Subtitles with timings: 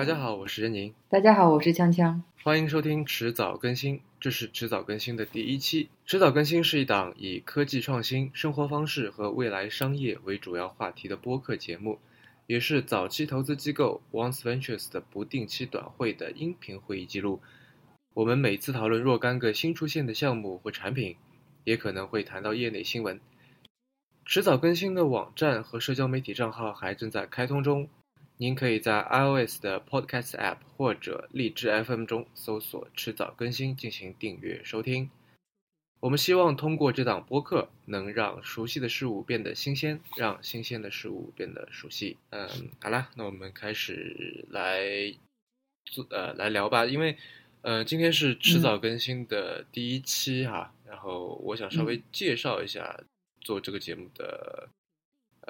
[0.00, 0.94] 大家好，我是任宁。
[1.10, 2.22] 大家好，我是锵锵。
[2.42, 5.90] 欢迎收听迟早更新，这是迟早更新的第一期。
[6.06, 11.98] 迟早更新是一档以科技创新、生活方式和未来商业为主要话题的播客节目，
[12.46, 17.42] 也是早期投资机构 Once Ventures 的不定期短会的音频会议记录。
[18.14, 21.16] 我们每次讨论若干个新出现的项目或产品，
[21.64, 23.20] 也可能会谈到业内新闻。
[24.24, 27.90] 迟早更新的网站和社交媒体账号还正在开通中。
[28.40, 35.10] 您可以在 iOS 的 Podcast App 或者荔枝 FM 中搜索“迟早更新”进行订阅收听。
[36.00, 42.16] 我们希望通过这档播客，能让熟悉的事物变得新鲜，让新鲜的事物变得熟悉。
[42.30, 42.48] 嗯，
[42.80, 45.14] 好啦，那我们开始来
[45.84, 46.86] 做呃来聊吧。
[46.86, 47.18] 因为
[47.60, 52.98] 呃今天是迟早更新的第一期哈，然后我想稍微介绍一下
[53.42, 54.70] 做这个节目的。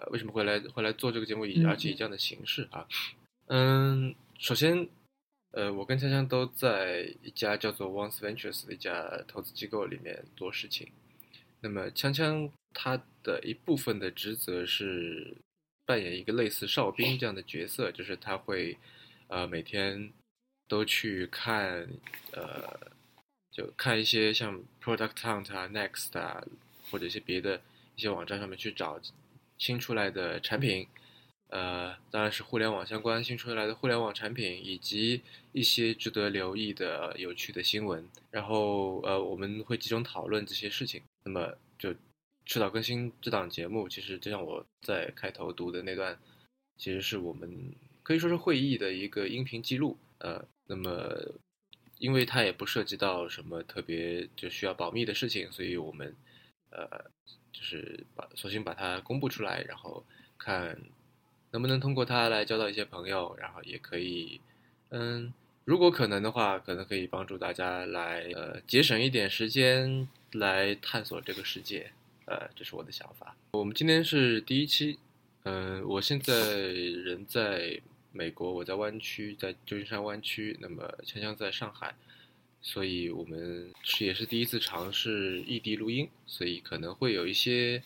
[0.01, 2.89] 呃，为什么会来会来做这个节目，以而且以这样的形式啊？
[3.49, 4.89] 嗯，首先，
[5.51, 10.89] 呃，我跟锵锵都在一家叫做 Once Ventures 的一家投资机构里面做事情。
[11.61, 15.37] 那么，锵锵他的一部分的职责是
[15.85, 18.79] 扮演一个类似哨兵这样的角色，就是他会
[19.29, 20.13] 呃每天
[20.69, 21.87] 都去看
[22.33, 22.81] 呃
[23.51, 26.43] 就看一些像 Product Hunt 啊、Next 啊
[26.91, 27.61] 或者一些别的
[27.97, 28.99] 一些网站上面去找。
[29.61, 30.89] 新出来的产品，
[31.49, 35.21] 呃，当然是互联网相关新出来的互联网产品，以及
[35.53, 38.09] 一些值得留意的有趣的新闻。
[38.31, 41.03] 然后，呃，我们会集中讨论这些事情。
[41.25, 41.93] 那么，就
[42.47, 46.19] 迟早更新这档节目，其实就像我在开头读的那段，
[46.79, 49.99] 其实是我们可以说是会议的一个音频记录。
[50.21, 51.15] 呃，那么，
[51.99, 56.17] 因为它也不涉及到什么特别就需要保密的事情，所以我们，
[56.71, 57.11] 呃。
[57.53, 60.05] 就是把索性把它公布出来，然后
[60.39, 60.79] 看
[61.51, 64.41] 能不能通过它来交到一些朋友，然后也可以，
[64.91, 65.33] 嗯，
[65.65, 71.91] 如果可能的话，可能可以帮助大家来呃节省一点时间来探索这个世界，
[72.27, 73.37] 呃，这是我的想法。
[73.53, 74.99] 我们今天是第一期，
[75.43, 77.81] 嗯，我现在人在
[78.13, 81.95] 美国，我在湾区，在旧金山湾区，那么锵锵在上海。
[82.63, 87.83] 所以我们是也是第一次尝试异地录音，所以可能会有一些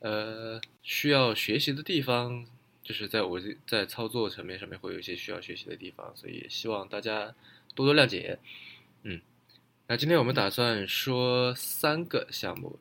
[0.00, 2.46] 呃需要学习的地方，
[2.82, 7.34] 就是在我在操作层面上面会有一些需要学习的地方，所以希望大家
[7.74, 8.38] 多多谅解。
[9.02, 9.20] 嗯，
[9.86, 12.78] 那今天我们打算说三个项目，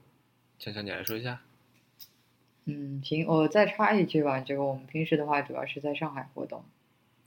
[0.57, 1.41] 强强你来说一下。
[2.63, 6.63] 嗯，行，我再插一句吧，这个我们平时的话主要是在上海活动。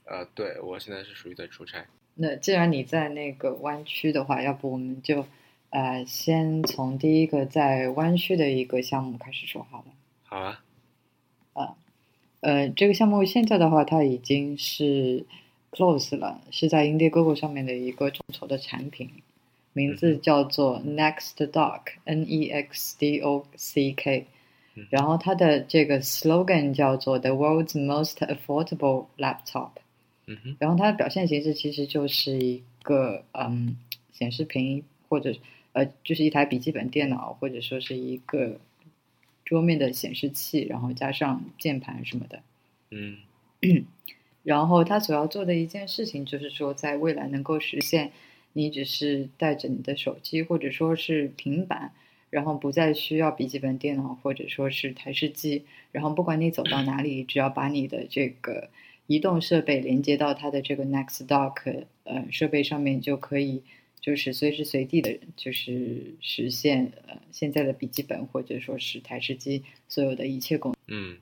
[0.05, 1.85] 呃，对我现在是属于在出差。
[2.21, 5.25] 那既然你在那个湾区的话，要不我们就，
[5.69, 9.85] 呃，先从第一个在湾区的一个项目开始说好了。
[10.23, 10.61] 好啊。
[11.53, 11.75] 啊，
[12.41, 15.25] 呃，这个项目现在的话，它已经是
[15.71, 19.09] close 了，是在 Indiegogo 上面的一个众筹的产品，
[19.71, 24.27] 名字叫做 Next Dock，N E X D O C K，
[24.89, 29.69] 然后它的这个 slogan 叫做 The World's Most Affordable Laptop。
[30.59, 33.77] 然后它的表现形式其实就是一个嗯
[34.11, 35.33] 显示屏或者
[35.73, 38.59] 呃就是一台笔记本电脑或者说是一个
[39.43, 42.43] 桌面的显示器，然后加上键盘什么的。
[42.91, 43.17] 嗯，
[44.43, 48.11] 然后它所要做的一件事情就是说，在未来能够实现
[48.53, 51.93] 你只是带着你的手机或者说是平板，
[52.29, 58.69] 然后不再需要笔记本电脑或者说是台式机，然后不管你走到哪里，只要把你的这个。
[59.09, 63.63] 移动设备连接到它的这个 Next Dock 呃设备上面，就可以
[63.99, 71.17] 就是随时随地的，就是实现呃现在的笔记本或者说是台式机所有的一切功能。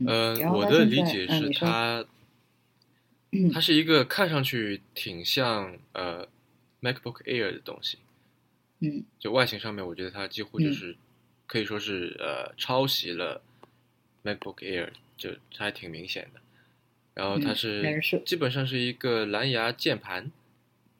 [0.00, 2.06] 嗯，呃，我的理解是它，
[3.52, 6.26] 它是一个看上去挺像呃
[6.80, 7.98] MacBook Air 的东西。
[8.80, 10.96] 嗯，就外形上面，我觉得它几乎就是
[11.46, 13.42] 可以说是呃抄袭了
[14.22, 16.40] MacBook Air，就还挺明显的。
[17.14, 20.32] 然后它是基本上是一个蓝牙键盘，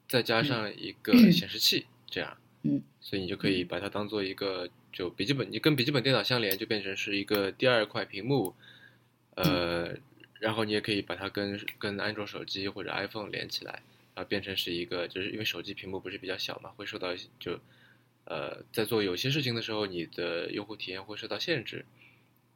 [0.07, 8.55] 再加上一个显示器，这样，嗯，所以你就可以把它当做一个就笔记本，你跟笔记本电脑相连，就变成是一个第二块屏幕，
[9.35, 9.93] 呃，
[10.39, 13.81] 然后你也可以把它跟跟安卓手机或者 iPhone 连起来，
[14.15, 17.59] 然后，变成是一个，就是因为手机屏幕不是比较小嘛，会受到就，
[18.23, 21.83] 呃，在做有些事情的时候，你的用户体验会受到限制，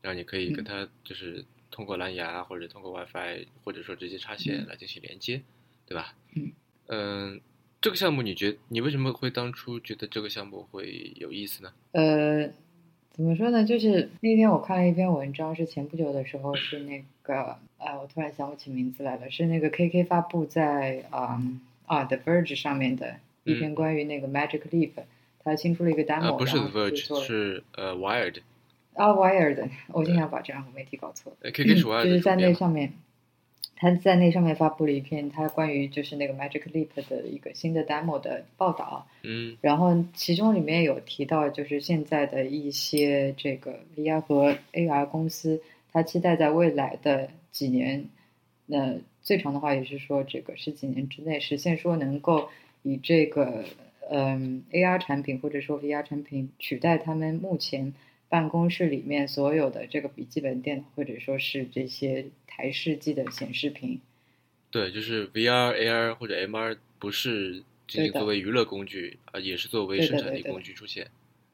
[0.02, 1.44] 然后你可以跟它就是。
[1.72, 5.42] 通过蓝牙或者通过 WiFi，或者说直接插线来进行连接，
[5.88, 6.14] 对吧？
[6.36, 6.52] 嗯
[6.88, 7.42] 嗯，
[7.82, 11.72] 这个项目你觉你为什么会当初觉得这个项目会有意思呢？
[11.92, 12.50] 呃，
[13.12, 13.64] 怎么说呢？
[13.64, 21.40] 就是那天我看了一篇文章，是前不久的时候，是那个，哎，我突然想不起名字来了，是那个 KK 发布在啊、
[21.86, 24.92] 啊 The Verge 上面的一篇关于那个 Magic Leap，
[25.44, 28.38] 它新出了一个 demo，、呃，不是 The Verge，是呃 Wired。
[28.94, 31.36] 啊 Wired， 我经常把这两个媒体搞错。
[31.44, 31.52] 就
[32.10, 32.94] 是在那上面，
[33.76, 39.56] 他在那上面发布了一篇他关于就是那个 Magic Leap 的一个新的 demo 的报道，嗯。
[39.62, 45.62] 然后其中里面有提到，就是现在的一些这个 VR 和 AR 公司，
[45.94, 48.06] 他期待在未来的几年，
[48.66, 52.50] 那最长的话也是说这个十几年之内实现说能够
[52.84, 53.64] 以这个
[54.10, 57.94] 嗯 AR 产品或者说 VR 产品取代他们目前
[58.30, 64.00] 办公室里面所有的这个笔记本电脑或者说是这些台式机的显示屏。
[64.72, 71.08] 对，就是 VR、AR 或者 MR 不是仅仅作为娱乐工具啊，也是作为生产力工具出现。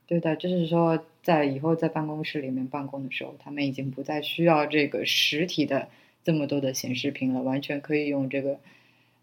[0.06, 5.88] 对的，就是说，在以后在办公室里面办公的时候，他们已经不再需要这个实体的
[6.24, 8.60] 这么多的显示屏了，完全可以用这个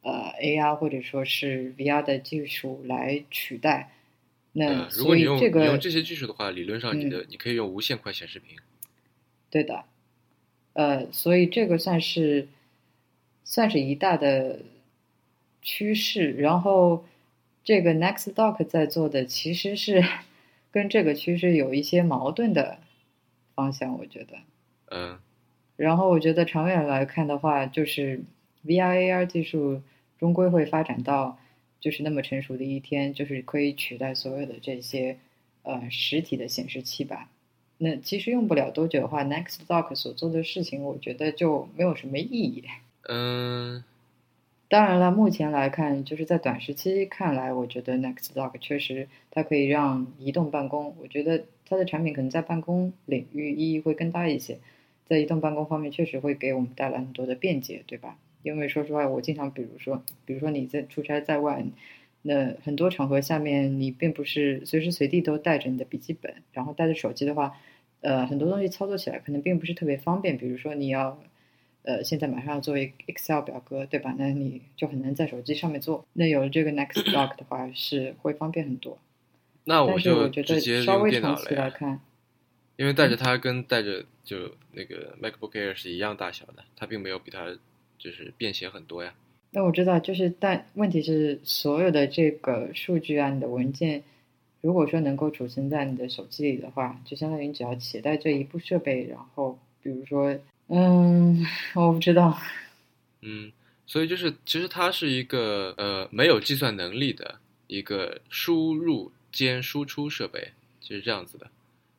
[0.00, 3.92] 呃 AR 或者说是 VR 的技术来取代。
[4.52, 8.58] 那呃，如果你用这个你用这些技术的话，理论上你嗯的你可以用无限块显示屏。
[9.50, 9.84] 对的，
[10.74, 12.48] 呃，所以这个算是
[13.44, 14.60] 算是一大的
[15.62, 16.32] 趋势。
[16.32, 17.04] 然后
[17.64, 20.04] 这个 Next Dock 在做的其实是
[20.70, 22.78] 跟这个趋势有一些矛盾的
[23.54, 24.36] 方向，我觉得。
[24.90, 25.18] 嗯
[25.76, 28.20] 然后我觉得长远来看的话，就是
[28.64, 29.82] VR AR 技术
[30.18, 31.38] 终归会发展到
[31.82, 35.18] 就是那么成熟的一天，就是可以取代所有的这些
[35.64, 37.28] 呃实体的显示器吧。
[37.76, 42.64] 那其实用不了多久的话，Next Dock 所做的事情，我觉得就没有什么意义。
[43.08, 43.82] 嗯
[44.68, 54.60] 当然了，目前来看，就是在短时期看来，我觉得 Next Dock 确实它可以让移动办公，我觉得它的产品可能在办公领域意义会更大一些，
[55.06, 58.16] 在移动办公方面确实会给我们带来很多的便捷，对吧？
[58.42, 61.64] 因为说实话，我经常比如说，比如说你在出差在外，
[62.22, 67.56] 那很多场合下面你并不是随时随地都带着你的笔记本，然后带着手机的话，
[68.00, 71.22] 呃，很多东西操作起来可能并不是特别方便，比如说你要。
[71.84, 74.14] 呃，现在马上要做一个 Excel 表格，对吧？
[74.16, 76.06] 那你就很难在手机上面做。
[76.12, 78.98] 那有了这个 Next Block 的话，是会方便很多。
[79.64, 82.00] 那我就直接稍微用电脑长期了呀，来看，
[82.76, 87.48] 因为带着它跟带着就那个 MacBook Air 是一样大小的，它并没有比它
[88.02, 89.14] 就是便携很多呀。
[89.52, 94.02] 那我知道，就是但问题是，所有的这个数据啊，你的文件，
[94.60, 100.36] 如果说能够储存在你的手机里的话，就相当于你只要携带这一部设备，然后比如说，
[100.68, 102.36] 嗯，我不知道，
[103.20, 103.52] 嗯，
[103.86, 110.48] 所以就是其实它是一个呃没有计算能力的一个输入兼输出设备，
[110.80, 111.46] 就是这样子的，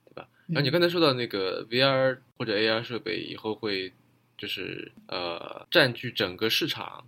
[0.05, 0.27] 对吧？
[0.47, 3.93] 然后你嗯刚才说到那个 VR 或者 AR 设备以后会
[4.37, 7.07] 就是呃占据整个市场，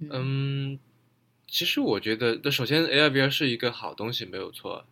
[0.00, 0.08] 嗯。
[0.12, 0.78] 嗯，
[1.46, 4.84] 其实我觉得，那首先 AR VR 是一个好东西，没有错，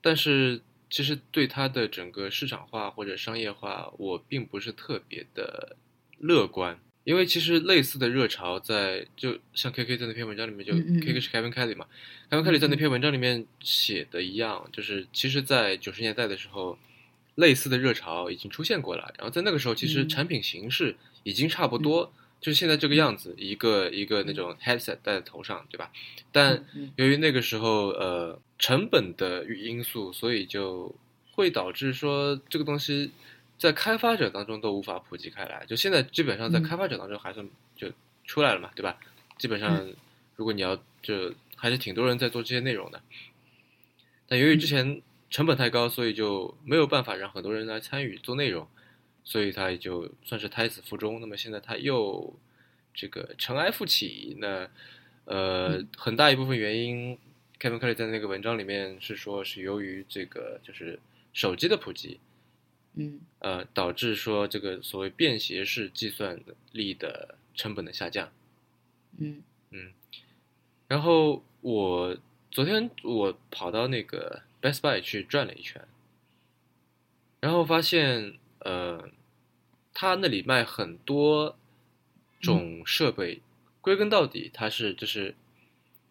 [0.00, 0.60] 但是
[0.90, 5.76] 其实对它的整个市场化或者商业化，我并不是特别的
[6.18, 11.86] 乐观，因为其实类似的热潮在就像 KK 在那篇文章里面就，嗯嗯 KK 是 Kevin Kelly 嘛
[12.28, 16.76] ，Kevin Kelly 在那篇文章里面写的一样，就是其实，在九十年代的时候。
[17.36, 20.08] 类似的热潮已经出现过了，然后在那个时候，其实嗯。
[20.08, 25.90] 产品形式已经差不多，就是现在这个样子，一个一个那种 headset 戴在头上，对吧？
[26.30, 30.94] 但嗯由于那个时候呃成本的因素，所以就
[31.32, 33.10] 会导致说这个东西
[33.58, 35.64] 在开发者当中都无法普及开来。
[35.66, 36.62] 就现在基本上在嗯。
[36.62, 37.90] 开发者当中还算就
[38.24, 38.98] 出来了嘛，对吧？
[39.38, 39.90] 基本上
[40.36, 43.02] 如果你要就还是挺多人在做这些内容的。
[44.28, 45.02] 但由于之前
[45.34, 48.68] 成本太高，所以就没有办法让很多人来参与做内容，
[49.24, 51.20] 所以他也就算是胎死腹中。
[51.20, 52.38] 那么现在他又
[52.94, 54.70] 这个尘埃复起，那
[55.24, 57.18] 呃嗯很大一部分原因
[57.58, 61.00] ，Kevin Kelly 在那个文章里面是说是由于这个就是
[61.32, 62.20] 手机的普及，
[62.94, 66.38] 嗯呃导致说这个所谓便携式计算
[66.70, 68.30] 力的成本的下降。
[69.18, 69.92] 嗯嗯，
[70.86, 72.16] 然后我
[72.52, 75.86] 昨天我跑到那个 Best Buy 去转了一圈，
[77.40, 79.10] 然后发现呃，
[79.92, 81.58] 他那里卖很多
[82.40, 83.42] 种设备，
[83.82, 85.34] 归根到底它是就是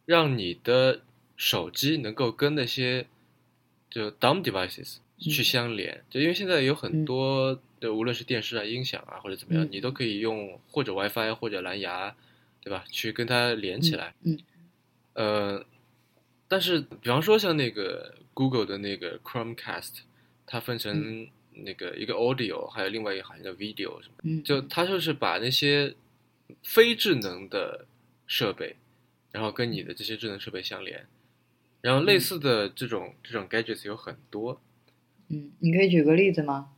[0.06, 1.02] 让你的
[1.36, 3.08] 手机能够跟那些
[3.90, 5.32] 就 dumb devices 嗯。
[5.32, 7.06] 去相连，就因为现在有很嗯。
[7.06, 9.70] 多的无论是电视啊、音响啊或者怎么样，嗯。
[9.72, 12.16] 你都可以用或者 WiFi 或者蓝牙，
[12.62, 12.86] 对吧？
[12.92, 14.14] 去跟它连起来。
[14.22, 14.38] 嗯。
[15.14, 15.66] 呃，
[16.54, 20.02] 但是比方说像那个 Google 的那个 Chromecast，
[20.46, 25.96] 它分成那个一个 audio，还有另外一个好像叫 video 什么，嗯，就它就是把那些
[26.62, 27.88] 非智能的
[28.28, 28.76] 设备，
[29.32, 31.08] 然后跟你的这些智能设备相连，
[31.82, 34.62] 然后类似的这种这种 gadgets 有很多，
[35.30, 36.70] 嗯，你可以举个例子吗？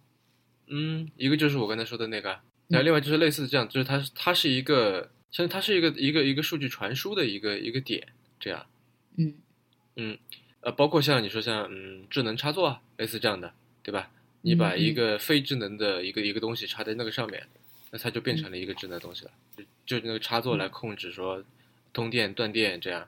[0.67, 2.29] 嗯，一个就是我刚才说的那个，
[2.69, 8.07] 然后另外就是类似这样，就是它它是一个，像它是一个一个一个数据传输的一个一个点，
[8.39, 8.65] 这样，
[9.17, 9.33] 嗯
[9.95, 10.17] 嗯，
[10.61, 14.11] 呃，包括像你说像嗯智能插座啊，类似这样的，对吧？
[14.41, 17.47] 你把嗯一个非智能的一个一个东西插在那个上面，
[17.91, 21.43] 那它就变成了一个智能东西了，就就那个插座来控制说
[21.93, 23.07] 通电断电这样，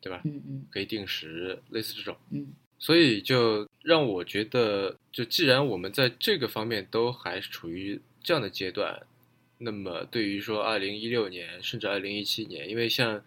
[0.00, 0.20] 对吧？
[0.24, 2.16] 嗯嗯可以定时，类似这种。
[2.30, 2.52] 嗯
[2.82, 9.02] 所以就让我觉得，就既然我们在这个方面都还处于这样的阶段，
[9.58, 13.22] 那么对于说二零一六年甚至二零一七年，因为像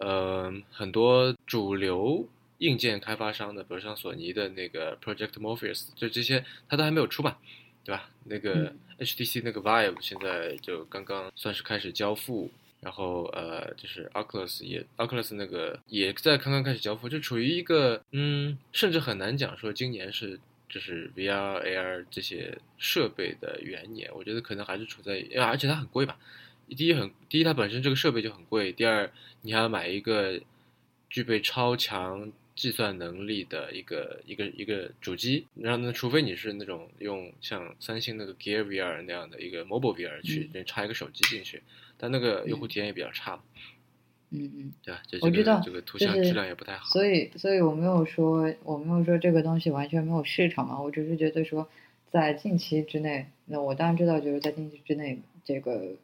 [0.00, 2.26] 呃很多主流
[2.58, 7.36] 硬件开发商的，比如像索尼的那个 Project Morpheus，就这些它都还没有出嘛，
[7.84, 8.10] 对吧？
[8.24, 20.38] 那个嗯 HTC 那个 Vive 现在就刚刚算是开始交付，然后呃，就是 Oculus 也 Oculus 那个也在刚刚开始交付，就处于一个嗯，甚至很难讲说今年是
[20.68, 26.18] 就是 VR AR 这些设备的元年，我觉得可能还是处在，而且它很贵吧。
[26.76, 29.10] 第一很第一，它本身这个设备就很贵；第二，
[29.42, 30.40] 你还要买一个
[31.08, 41.62] 具备超强计算能力的一个一个一个主机，然后呢，除非你是那种用像三星那个 Gear VR 那样的一个 Mobile VR 去嗯插一个手机进去，
[41.96, 43.40] 但那个用户体验也比较差，
[44.30, 44.72] 嗯嗯。
[44.84, 45.00] 对吧？
[45.22, 46.90] 我知道个这个图像质量也不太好。
[46.90, 51.66] 所以，所以我没有说，我没有说这个东西完全没有市场嘛，我只是觉得说，
[52.10, 55.94] 在近期之内，那我当然知道，就是在近期之内，这个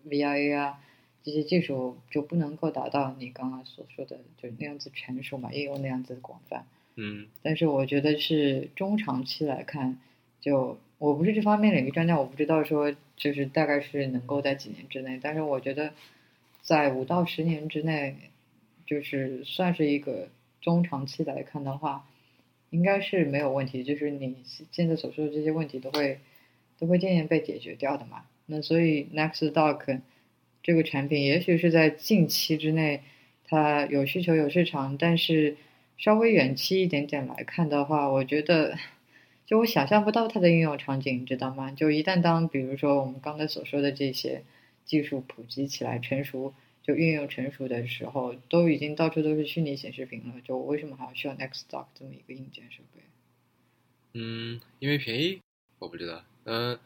[1.27, 6.65] 这些技术就不能够达到你刚刚所说的，就是那样子成熟嘛，应用那样子广泛。
[6.95, 9.99] 嗯但是我觉得是中长期来看，
[10.41, 15.93] 就我不是这方面领域专家，我不知道说就是大概是能够在几年之内，但是我觉得
[16.63, 18.15] 在五到十年之内，
[18.87, 20.29] 就是算是一个
[20.61, 22.09] 中长期来看的话，
[22.71, 24.37] 应该是没有问题，就是你
[24.71, 26.21] 现在所说的这些问题都会
[26.79, 28.27] 都会渐渐被解决掉的嘛。
[28.47, 30.01] 那所以 Next Dock
[30.67, 33.01] 这个产品，也许是在近期之内
[33.45, 35.57] 它有需求有市场，但是
[35.97, 38.77] 稍微远期一点点来看的话，我觉得
[39.47, 41.71] 就我想象不到它的应用场景，你知道吗？
[41.71, 44.43] 就一旦当比如说我们刚才所说的这些
[44.85, 53.03] 技术普及起来、成熟，就运用成熟的时候，都已经到处都是虚拟显示屏了，就我为什么还要需要 Next Dock 这么一个硬件设备？
[54.15, 55.39] 嗯，因为便宜，
[55.79, 56.25] 我不知道。
[56.43, 56.77] 嗯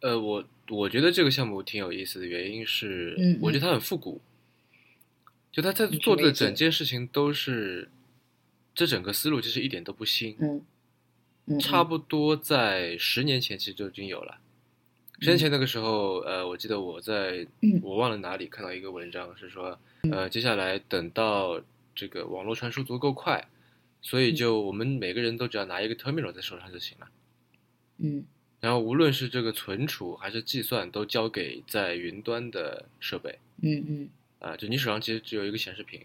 [0.00, 4.20] 我我觉得这个项目挺有意思的原因是，嗯我觉得它很复古，
[5.50, 7.90] 就他在做的整件事情都是，
[8.74, 10.62] 这整个思路其实一点都不新，嗯。
[11.46, 14.38] 嗯，差不多在十年前其实就已经有了。
[15.20, 17.80] 十年前那个时候，呃，我记得我在嗯。
[17.82, 19.80] 我忘了哪里看到一个文章，是说，
[20.12, 21.60] 呃，接下来等到
[21.94, 23.48] 这个网络传输足够快，
[24.02, 27.08] 所以就我们每个人都只要拿一个 terminal 在手上就行了。
[27.96, 28.24] 嗯
[28.60, 34.08] 然后无论是这个存储还是计算，都交给在云端的设备嗯嗯
[34.40, 36.00] 啊、就你手上其实只有一个显示屏，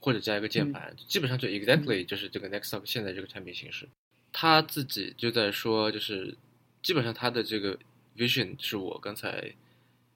[0.00, 3.88] 或者加一个键盘，基本上就 exactly 就是这个 Nextdock 现在这个产品形式。
[4.32, 6.34] 他自己就在说，就是
[6.82, 7.78] 基本上他的这个
[8.16, 9.52] vision 是我刚才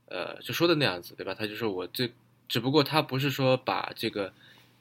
[0.07, 1.33] 呃就说的那样子，对吧？
[1.33, 2.11] 他就说我这
[2.49, 4.33] 只不过他不是说把这个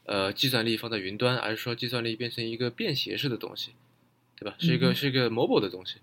[0.06, 3.72] 呃计算力放在云端，而是说计算力变成一个便携式的东西，
[4.36, 4.56] 对吧？
[4.60, 5.98] 是一个、嗯是一个 mobile 的东西。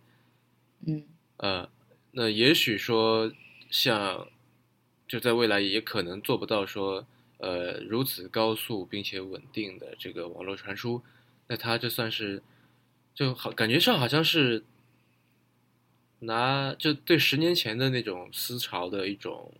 [0.84, 1.04] 嗯。
[1.38, 1.68] 呃，
[2.12, 3.30] 那也许说
[3.70, 4.28] 像
[5.06, 7.06] 就在未来也可能做不到说
[7.38, 11.02] 呃如此高速并且稳定的这个网络传输，
[11.48, 12.42] 那它这算是
[13.14, 14.64] 就好感觉上好像是
[16.20, 19.52] 拿就对十年前的那种思潮的一种，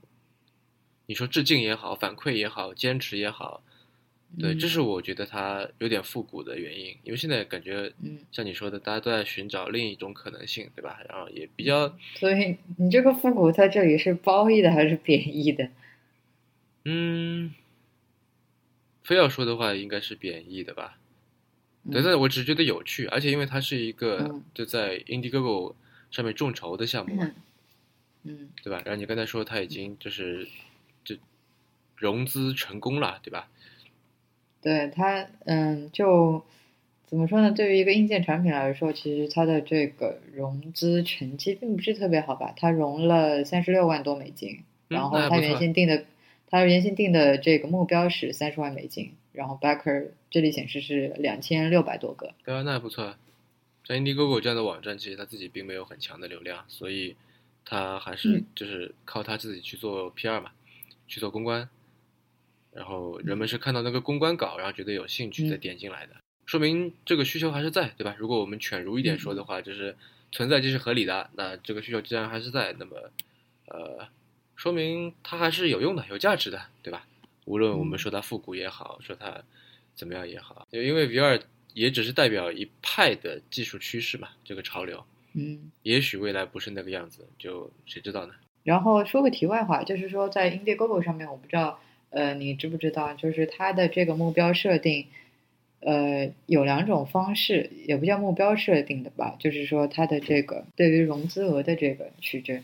[1.04, 3.62] 你说致敬也好，反馈也好，坚持也好，
[4.38, 11.00] 对，嗯这是我觉得它有点复古的原因，因为现在感觉嗯，像你说的，大家都在寻找另一种可能性，对吧？
[11.09, 15.68] 然后也比较，所以你这个复古在这里是褒义的还是贬义的？
[16.85, 17.54] 嗯，
[19.02, 20.99] 非要说的话，应该是贬义的吧？
[21.90, 25.75] 对，嗯但我只是觉得有趣，而且因为它是一个嗯就在 Indiegogo
[26.11, 27.25] 上面众筹的项目嘛，
[28.25, 28.83] 嗯嗯对吧？
[28.85, 30.47] 然后你刚才说它已经就是
[31.04, 31.16] 就
[31.97, 33.49] 融资成功了，对吧？
[34.63, 36.45] 对它，嗯，就
[37.07, 37.53] 怎么说呢？
[37.53, 42.53] 对于一个硬件产品来说，其实它的这个融资成绩并不是特别好吧？
[42.57, 46.05] 它融了三十六万多美金，嗯然后它原先定的，
[46.49, 53.19] 它原先定的这个目标是三十万美金，然后 backer 这里显示是两千六百多个，对啊，那还不错啊。
[53.85, 57.15] 像 Indiegogo 这样的网站，其实它自己并没有很强的流量，所以
[57.65, 60.51] 它还是嗯就是靠它自己去做 PR 嘛，
[61.07, 61.69] 去做公关。
[62.76, 66.14] 然后人们是看到那个公关稿，然后觉得有兴趣嗯再点进来的，
[66.45, 68.14] 说明这个需求还是在，对吧？
[68.18, 69.97] 如果我们犬儒一点说的话，就是
[70.30, 73.11] 存在即是合理的，那这个需求既然还是在，那么
[73.68, 74.06] 呃，
[74.54, 77.06] 说明它还是有用的、有价值的，对吧？
[77.47, 79.42] 无论我们嗯说它复古也好，说它
[79.95, 81.40] 怎么样也好，因为 V 二
[81.73, 85.04] 也只是代表一派的技术趋势嘛，这个潮流，
[85.35, 85.71] 嗯。
[85.83, 88.35] 也许未来不是那个样子，就谁知道呢？
[88.64, 91.80] 然后说个题外话，就是说在 Indiegogo 上面，我不知道，
[92.11, 95.07] 呃，你知不知道，就是它的这个目标设定，
[95.81, 102.63] 呃，有两种方式，也不叫目标设定的吧，就是说它的这个对于融资额的这个取决，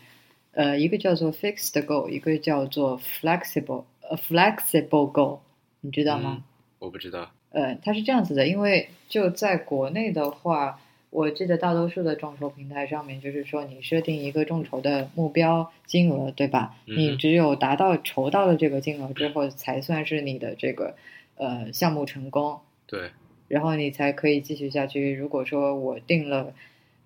[0.52, 5.40] 呃，一个叫做 fixed goal，一个叫做 flexible，呃，flexible goal，
[5.80, 6.36] 你知道吗？
[6.38, 6.42] 嗯
[6.82, 7.30] 我不知道。
[7.50, 10.80] 呃，它是这样子的，因为就在国内的话，
[11.12, 16.74] 我记得大多数的众筹平台上面，就是说你设定一个众筹的目标金额，对吧？
[16.86, 20.94] 你只有达到筹到了这个金额之后，才算是你的这个
[21.36, 23.10] 呃项目成功，对，
[23.46, 25.14] 然后你才可以继续下去。
[25.14, 26.54] 如果说我定了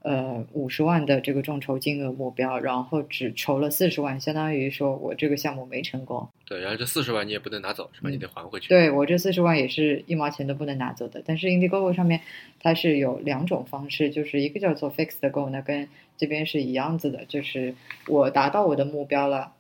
[0.07, 6.29] 呃五十万的这个众筹金额目标，然后只筹了四十万，相当于说我这个项目没成功。
[6.45, 8.09] 对，然后这四十万你也不能拿走，是吧？
[8.09, 8.69] 嗯你得还回去。
[8.69, 11.21] 对我这四十万也是一毛钱都不能拿走的。
[11.27, 12.21] 但是 Indiegogo 上面
[12.61, 17.75] 它是有两种方式，就是一个叫做 fixed goal，那跟这边是一样子的，就是
[18.07, 19.55] 我达到我的目标了，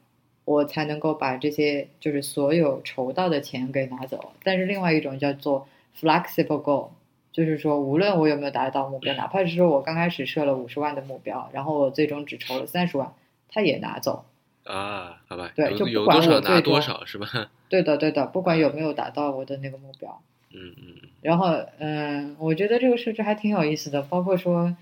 [0.45, 4.33] 我才能够把这些就是所有筹到的钱给拿走。
[4.45, 5.67] 但是另外一种叫做
[6.01, 6.91] flexible goal。
[7.37, 13.13] 就是说，无论我有没有达到目标，哪怕是说我刚开始设了五十万的目标，然后我最终只筹了三十万，
[13.51, 14.25] 他也拿走。
[14.65, 17.27] 啊，好吧，对就不管多少拿多少是吧？
[17.69, 20.19] 对的，对的，不管有没有达到我的那个目标。
[20.51, 24.75] 嗯嗯嗯然后，嗯，我觉得这个设置还挺有意思的，包括说，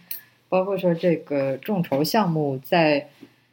[0.49, 3.09] 包括说这个众筹项目在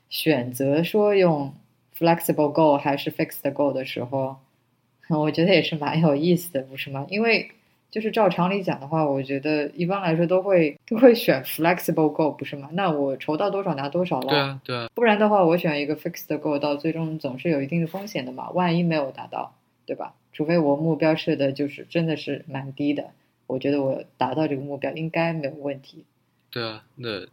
[0.09, 1.55] 选择说用
[1.97, 4.37] flexible goal 还是 fixed goal 的时候，
[5.09, 7.07] 我觉得也是蛮有意思的，不是吗？
[7.09, 7.49] 因为
[7.91, 12.69] 就是照常理讲的话，我觉得一般来说都会都会选 flexible goal，不是吗？
[12.71, 14.27] 那我筹到多少拿多少了。
[14.29, 18.49] 对啊对啊，不然的话，我选一个 fixed goal，到最终总是有一定的风险的嘛。
[18.51, 20.15] 万一没有达到，对吧？
[20.31, 23.11] 除非我目标设的就是真的是蛮低的，
[23.47, 26.05] 我觉得我达到这个目标应该没有问题。
[26.49, 27.25] 对啊，那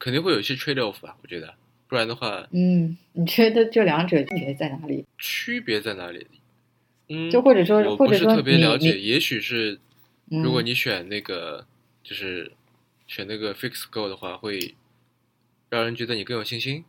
[0.00, 1.16] 肯定会有一些 trade off 吧？
[1.22, 1.54] 我觉得，
[1.86, 5.04] 不然的话，嗯，你觉得这两者区别在哪里？
[5.18, 6.26] 区别在哪里？
[7.08, 9.78] 嗯，就或者说我或者说特别你了解，你也许是嗯
[10.40, 11.66] 如果你选那个
[12.02, 12.52] 就是
[13.06, 14.74] 选那个 fix goal 的话，会
[15.68, 16.84] 让人觉得你更有信心。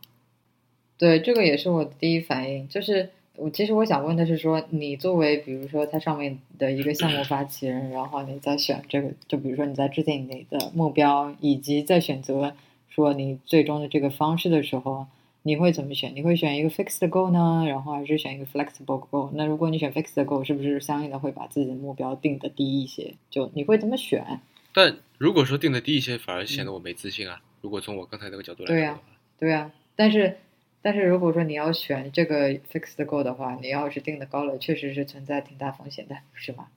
[0.97, 12.55] 对，这个也是我的第一反应，就是我其实我想问的是说，你作为比如说它上面的一个项目发起人，然后你在选这个，就比如说你在制定你的目标，以及在选择
[12.89, 15.07] 说你最终的这个方式的时候，
[15.43, 16.15] 你会怎么选？
[16.15, 19.29] 你会选一个 fixed goal 呢，然后还是选一个 flexible goal？
[19.33, 23.13] 那如果你选 fixed goal，是不是相应的会把自己的目标定的低一些？
[23.29, 24.39] 就你会怎么选？
[24.73, 27.41] 但如果说定的低一些，反而显得我没自信啊。
[27.61, 28.99] 如果从我刚才那个角度来说对呀
[29.37, 30.37] 对啊，但是
[30.81, 36.67] 但是如果说你要选这个 fixed goal 的话，你要是定的高了，确实是存在挺大风险的，是吗？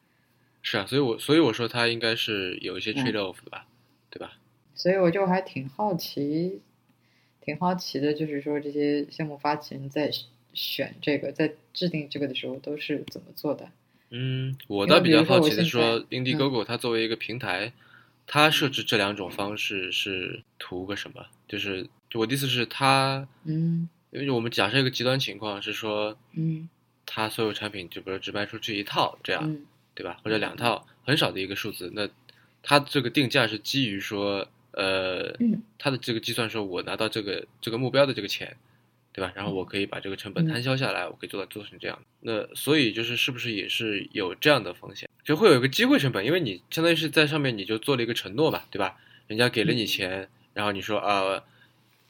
[0.62, 3.66] 是啊，所以我所以我说它应该是有一些嗯 trade off 的吧，
[4.10, 4.32] 对吧？
[4.74, 6.60] 所以我就还挺好奇，
[7.46, 10.10] 挺好奇的，就是说这些项目发起人在
[10.52, 13.70] 选这个，在制定这个的时候都是怎么做的？
[14.10, 17.72] 嗯，我倒比较好奇的说，Indiegogo 它作为一个平台，
[18.26, 21.24] 它设置这两种方式是图个什么？
[21.48, 26.68] 就是我的意思是它，嗯因为我们假设一个极端情况是说，嗯
[27.04, 30.18] 它所有产品就比如只卖出去一套这样，嗯对吧？
[30.24, 31.90] 或者两套，很少的一个数字。
[31.94, 32.08] 那
[32.62, 38.56] 它这个定价是基于说，呃，嗯它的这个计算说，我拿到这个这个目标的这个钱，
[39.12, 39.32] 对吧？
[39.34, 42.00] 然后我可以把这个成本嗯摊销下来，我可以做到做成这样。
[42.20, 45.10] 那所以就是是不是也是有这样的风险？
[45.24, 48.96] 就会有一个机会成本，因为你相当于是在上面你就做了一个承诺嘛，对吧？
[49.26, 51.42] 人家给了你嗯钱，然后你说啊，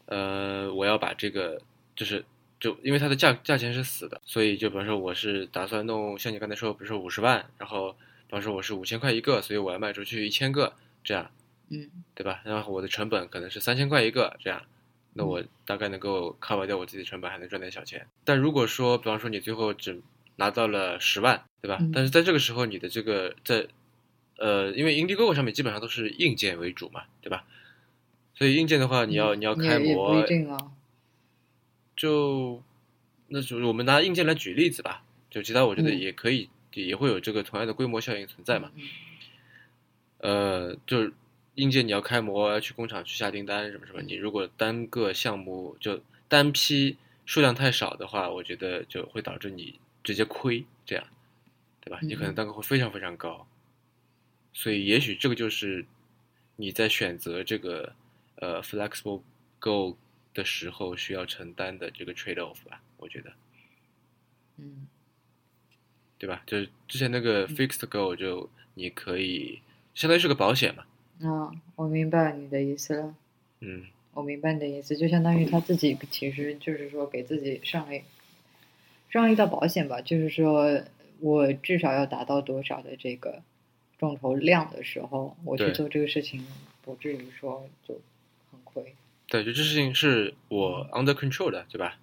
[0.05, 1.61] 呃，我要把这个
[1.95, 2.25] 就是。
[2.59, 10.73] 就因为它的价价钱是死的，所以就比方说我是打算弄像你刚才说，比如说五十万，然后比方说我是五千块一个，所以我要卖出去一千个，
[11.05, 11.31] 这样
[11.69, 12.41] 嗯对吧？
[12.45, 14.63] 然后我的成本可能是三千块一个，这样，
[15.15, 18.07] 那我大概能够 cover 掉我自己的成本，还能赚点小钱。
[18.25, 20.01] 但如果说，比方说你最后只
[20.37, 21.79] 拿到了十万，对吧？
[21.81, 23.67] 嗯但是在这个时候，你的这个在
[24.39, 27.45] 呃，因为 Indiegogo 上面基本上都是硬件为主嘛，对吧？
[28.35, 30.25] 所以硬件的话，你要嗯你要开模。
[31.97, 32.63] 就
[33.29, 38.71] 那就是我们拿硬件来举例子吧，就其他我觉得嗯也可以，也会有这个同样的规模效应存在嘛。
[38.75, 38.83] 嗯
[40.19, 41.13] 呃，就是
[41.57, 51.05] 硬件你要开模，要去工厂去下订单什么什么，你如果单个项目就单批数量太少的话，我觉得就会导致你直接亏，这样，
[51.81, 51.99] 对吧？
[52.03, 53.47] 你可能嗯单个会非常非常高，
[54.53, 55.85] 所以也许这个就是
[56.57, 57.93] 你在选择这个
[58.37, 59.23] 呃 flexible
[59.59, 59.97] go
[60.33, 63.33] 的时候需要承担的这个 trade off 吧，我觉得。
[64.59, 64.87] 嗯
[66.19, 66.43] 对吧？
[66.47, 69.61] 就是之前那个嗯 fixed go 就你可以
[69.95, 70.83] 相当于是个保险嘛，
[71.23, 73.15] 啊，我明白你的意思了。
[73.61, 78.03] 嗯我明白你的意思，就相当于他自己其实就是说给自己上了一
[79.11, 80.83] 上一道保险吧，就是说
[81.21, 83.43] 我至少要达到多少的这个
[83.99, 86.47] 众筹量的时候，我去做这个事情，
[86.83, 88.01] 不至于说就
[88.51, 88.95] 很亏。
[89.29, 91.99] 对，就这事情是我 under control 的，对吧？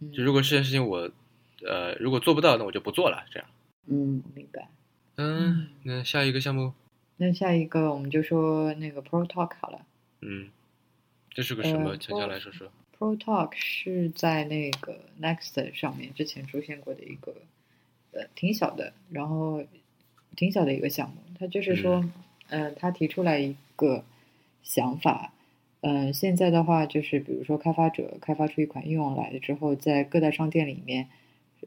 [0.00, 1.10] 嗯就如果这件事情我
[1.66, 3.48] 呃如果做不到，那我就不做了，这样。
[3.86, 4.68] 嗯，明白。
[5.16, 6.72] 嗯，那下一个项目，
[7.18, 9.84] 那下一个我们就说那个 Pro Talk 好了。
[10.22, 10.48] 嗯，
[11.30, 11.90] 这是个什么？
[11.90, 12.70] 呃请江来说说。
[12.98, 17.34] Pro Talk 是在那个 Next 上面之前出现过的一个
[18.12, 19.62] 呃挺小的，然后
[20.34, 21.16] 挺小的一个项目。
[21.38, 22.04] 它就是说，
[22.48, 24.04] 呃，他提出来一个
[24.64, 25.32] 想法，
[25.82, 31.08] 嗯、现在的话就是比如说开发者开发出一款应用来了之后，在各大商店里面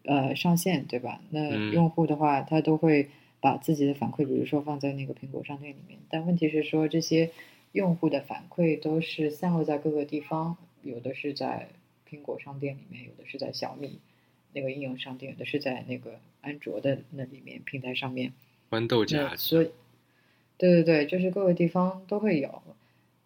[0.03, 1.21] 呃上线，对吧？
[1.29, 3.09] 那嗯用户的话，他都会
[3.41, 5.99] 把自己的反馈，比如说放在那个苹果商店里面。
[6.09, 7.31] 但问题是说，这些
[7.73, 11.67] 用户的反馈都是散落在各个地方，有的是在
[12.09, 13.99] 苹果商店里面，有的是在小米
[14.53, 18.31] 那个应用商店，有的是在那个安卓的那里面平台上面。
[18.69, 19.71] 豌豆荚，所以，
[20.57, 22.61] 对对对，就是各个地方都会有。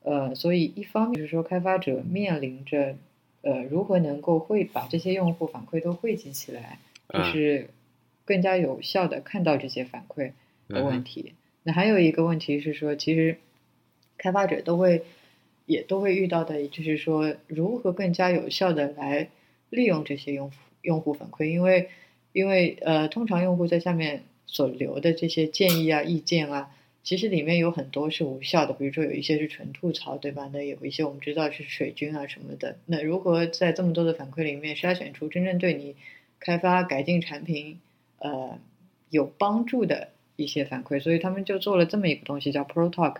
[0.03, 2.95] 呃，所以一方面是说，开发者面临着
[3.41, 7.69] 呃如何能够会把这些用户反馈都汇集起来，就嗯是
[8.25, 10.31] 更加有效的看到这些反馈
[10.67, 11.33] 的问题。
[11.63, 13.37] 那还有一个问题是说，其实
[14.17, 15.03] 开发者都会
[15.65, 19.29] 也都会遇到的，就是说如何更加有效的来
[19.69, 21.89] 利用这些用户用户反馈，因为
[22.33, 26.69] 因为呃，通常用户在下面所留的这些建议啊、意见啊，
[27.03, 30.49] 其实里面有很多是无效的，比如说有一些是纯吐槽，对吧？
[30.53, 32.77] 那有一些我们知道是水军啊什么的。
[32.85, 35.95] 那如何在这么多的反馈里面筛选出真正对你
[36.39, 37.79] 开发改进产品
[38.19, 38.59] 呃
[39.09, 40.99] 有帮助的一些反馈？
[40.99, 43.17] 所以他们就做了这么一个东西，叫 Pro Talk。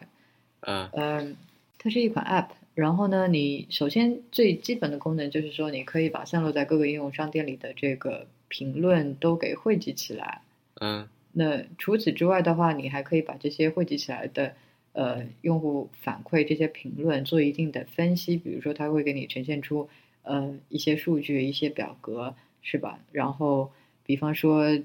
[0.61, 1.35] 嗯嗯，
[1.77, 2.49] 它是一款 App。
[2.73, 10.41] 然后呢，你首先最基本的功能就是说，你可以把散落在各个应用商店里的这个评论都给汇集起来。
[10.81, 14.53] 嗯那除此之外的话，你还可以把这些汇集起来的
[14.93, 19.89] 呃用户反馈这些评论做一定的分析，比如说它会给你呈现出
[20.23, 22.99] 呃一些数据、一些表格，是吧？
[23.11, 23.71] 然后
[24.05, 24.79] 比方说，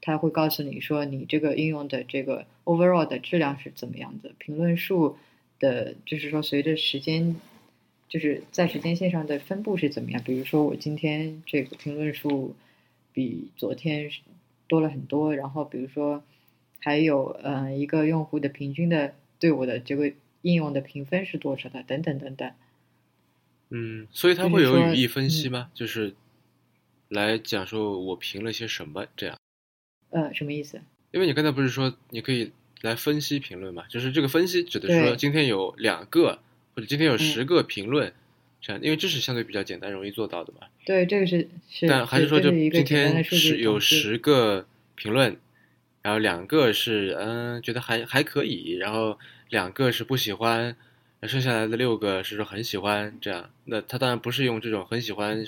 [0.00, 5.18] 他会告诉你说你这个应用的这个 overall 的质量是怎么样的，评论数
[5.58, 7.36] 的，就是说随着时间。
[8.08, 10.20] 就是在时间线上的分布是怎么样？
[10.24, 12.56] 比如说，我今天这个评论数
[13.12, 14.10] 比昨天
[14.66, 16.24] 多了很多，然后比如说
[16.80, 22.50] 还有嗯、呃一个用户的平均的对我的这个应用的评分是多少的，等等等等。
[23.68, 25.70] 嗯，所以它会有语义分析吗？
[25.72, 26.12] 就是
[27.10, 29.36] 来讲说我评了些什么这样。
[30.08, 30.80] 呃，什么意思？
[31.12, 33.84] 因为你刚才不是说你可以来分析评论嘛？
[33.88, 36.38] 就是这个分析指的是说今天有两个
[36.74, 38.12] 或者今天有嗯十个评论，
[38.60, 40.66] 这样，因为这是相对比较简单容易做到的嘛。
[40.86, 45.36] 对，这个是是，但还是说，就今天是有十个评论，
[46.02, 49.18] 然后两个是嗯觉得还还可以，然后
[49.48, 50.76] 两个是不喜欢，
[51.22, 53.50] 剩下来的六个是说很喜欢，这样。
[53.64, 55.44] 那他当然不是用这种很喜欢，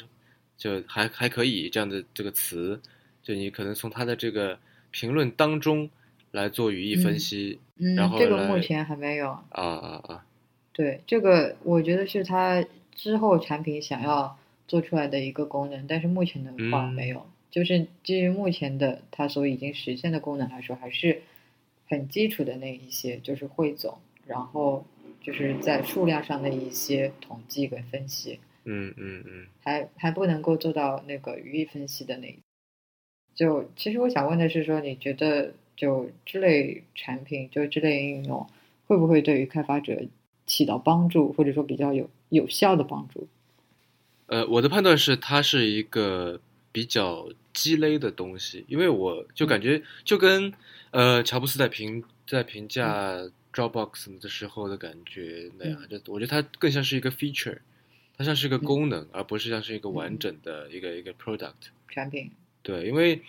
[0.62, 2.81] 就还还可以这样的这个词，
[3.20, 4.57] 就你可能从他的这个
[4.92, 5.90] 评论当中
[6.31, 7.59] 来做语义分嗯析。
[7.79, 9.31] 嗯然后，这个来目前还没有。
[9.31, 10.25] 啊啊啊！
[10.72, 17.27] 对，这个我觉得是他之后产品想要做出来的一个功能，但是目前的话嗯没有。
[17.51, 21.22] 就是基于目前的它所已经实现的功能来说，还是
[21.88, 23.98] 很基础的那一些，就是汇总，
[24.29, 24.87] 然后
[25.20, 32.38] 就是在数量上的一些统计跟分析，嗯嗯嗯嗯还还不能够做到那个语义分析的那一。
[33.35, 38.46] 就其实我想问的是说，你觉得就这类产品，就这类应用，
[38.87, 40.03] 会不会对于开发者
[40.46, 43.27] 起到帮助，或者说比较有有效的帮助？
[44.27, 50.53] 呃，我的判断是它是一个比较鸡肋的东西，因为我就感觉就跟
[50.90, 53.18] 呃乔布斯在评在评价
[53.53, 57.59] Dropbox 的时候的感觉那样，就我觉得它更像是一个 feature，
[58.16, 61.55] 它像是一个功能，而不是像是一个完整的一个一个 product。
[61.88, 62.31] 产品，
[62.62, 63.22] 对，因为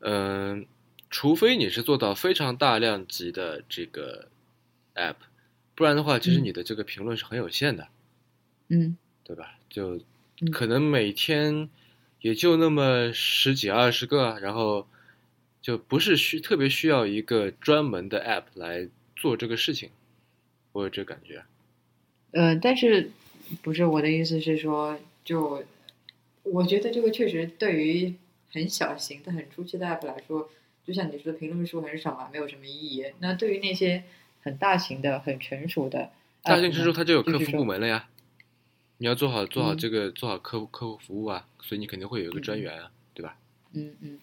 [0.00, 0.66] 嗯、
[1.10, 4.28] 除非你是做到非常大量级的这个
[4.94, 5.16] app，
[5.74, 6.44] 不然的话，其实嗯。
[6.44, 7.88] 你的这个评论是很有限的，
[8.68, 8.96] 嗯。
[9.24, 9.58] 对吧？
[9.68, 9.96] 就
[10.40, 10.50] 嗯。
[10.50, 11.68] 可能每天
[12.20, 14.88] 也就那么十几二十个，然后
[15.60, 19.90] 就不是需特别需要一个专门的 app 来做这个事情，
[20.72, 21.44] 我有这感觉。
[22.32, 23.10] 呃，但是
[23.62, 25.62] 不是我的意思是说，就
[26.42, 28.14] 我觉得这个确实对于
[28.52, 30.48] 很小型的、很初期的 app 来说，
[30.86, 33.04] 就像你说的，评论数很少嘛，没有什么意义。
[33.20, 34.04] 那对于那些
[34.42, 36.10] 很大型的、很成熟的，
[36.42, 38.08] 大型之后它就有客服部门了呀，
[38.98, 43.36] 你要做好做好嗯这个、做好客户客户服务啊，所以你肯定会有一个专员啊，对吧？
[43.74, 44.18] 嗯嗯。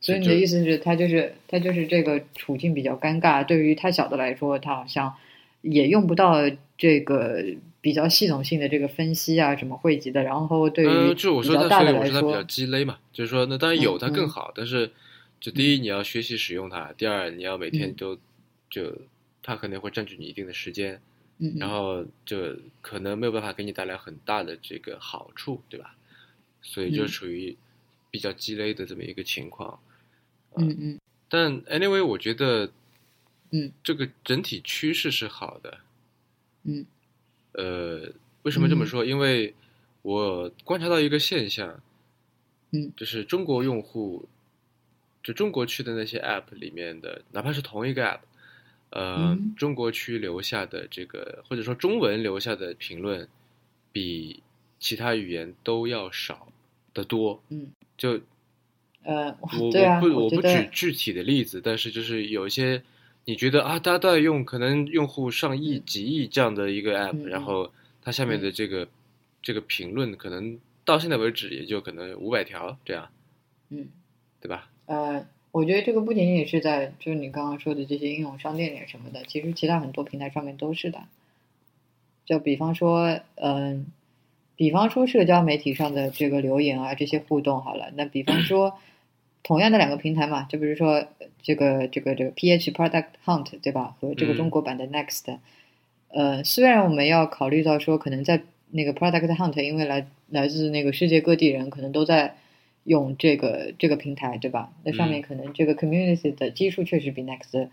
[0.00, 3.44] 所以你的意思是，他就是他就是这个处境比较尴尬。
[3.44, 5.16] 对于太小的来说，他好像
[5.62, 7.42] 也用不到这个
[7.80, 10.22] 比较系统性的这个分析啊，什么汇集的。
[10.22, 14.90] 然后对呃，于就我说它，比较大所以的来说我说它比较，鸡肋嘛，就是说，那当然有它更好，但是
[15.40, 18.18] 就第一你要学习使用它，第二你要每天嗯都、
[18.68, 18.92] 就
[19.42, 21.00] 它可能会占据你一定的时间，
[21.38, 25.94] 嗯嗯然后就可能没有办法给你带来很大的这个好处，对吧？
[26.62, 27.56] 所以就嗯属于
[28.10, 29.78] 比较鸡肋的这么一个情况。
[30.56, 32.70] 嗯嗯但 anyway，我觉得，
[33.50, 35.78] 嗯，这个整体趋势是好的。
[36.66, 36.86] 嗯
[37.52, 39.04] 呃，为什么这么嗯说？
[39.04, 39.54] 因为
[40.02, 41.80] 我观察到一个现象，
[42.72, 44.28] 嗯就是中国用户，
[45.22, 48.20] 就中国区的那些 app 里面的，哪怕是同一个 app，
[48.90, 53.28] 呃，嗯中国区留下的这个或者说中文留下的评论，
[53.92, 54.42] 比
[54.78, 56.52] 其他语言都要少
[56.92, 57.42] 得多。
[57.48, 58.20] 嗯，就
[59.02, 62.82] 呃，我啊，我不我不举具体的例子，但是就是有一些
[63.26, 68.88] 你觉得啊，大家都在用，可能用户上亿、嗯几亿这样的一个 app，、然后它下面的这个、
[69.42, 73.08] 这个评论可能到现在为止也就可能五百条这样，
[73.68, 73.88] 嗯
[74.40, 74.70] 对吧？
[74.86, 81.00] 呃，我觉得这个不仅仅是在就是你刚刚说的这些应用商店里什么的，其实其他很多平台上面都是的。
[82.24, 83.86] 就比方说，嗯、
[84.54, 87.90] 比方说社交媒体上的这个留言啊，这些互动好了。
[87.96, 88.78] 那比方 说，
[89.42, 93.96] 同样的两个平台嘛，就比如说呃这个这个这个 PH Product Hunt 对吧？
[94.00, 95.38] 和这个嗯中国版的 Next，、
[96.08, 102.34] 呃，虽然我们要考虑到说，可能在那个 Product Hunt，因为来来自那个世界各地人，可能都在
[102.84, 104.72] 用这个这个平台，对吧？
[104.82, 107.68] 那上面嗯可能这个 community 的基数确实比 Next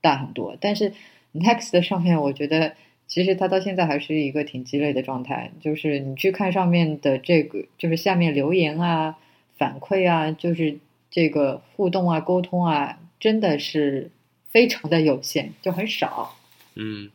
[0.00, 0.92] 大很多，但是
[1.34, 2.72] Next 上面，我觉得
[3.06, 9.18] 其实它到现在还是一个挺鸡肋的状态，就是你去看上面的这个，就是下面留言啊、
[9.56, 10.78] 反馈啊，就是
[11.10, 14.10] 这个互动啊、沟通啊，真的是
[14.48, 16.36] 非常的有限，就很少。
[16.74, 17.10] 嗯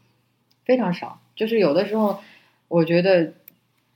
[0.65, 1.21] 非常少。
[1.35, 2.21] 就是有的时候，
[2.67, 3.33] 我觉得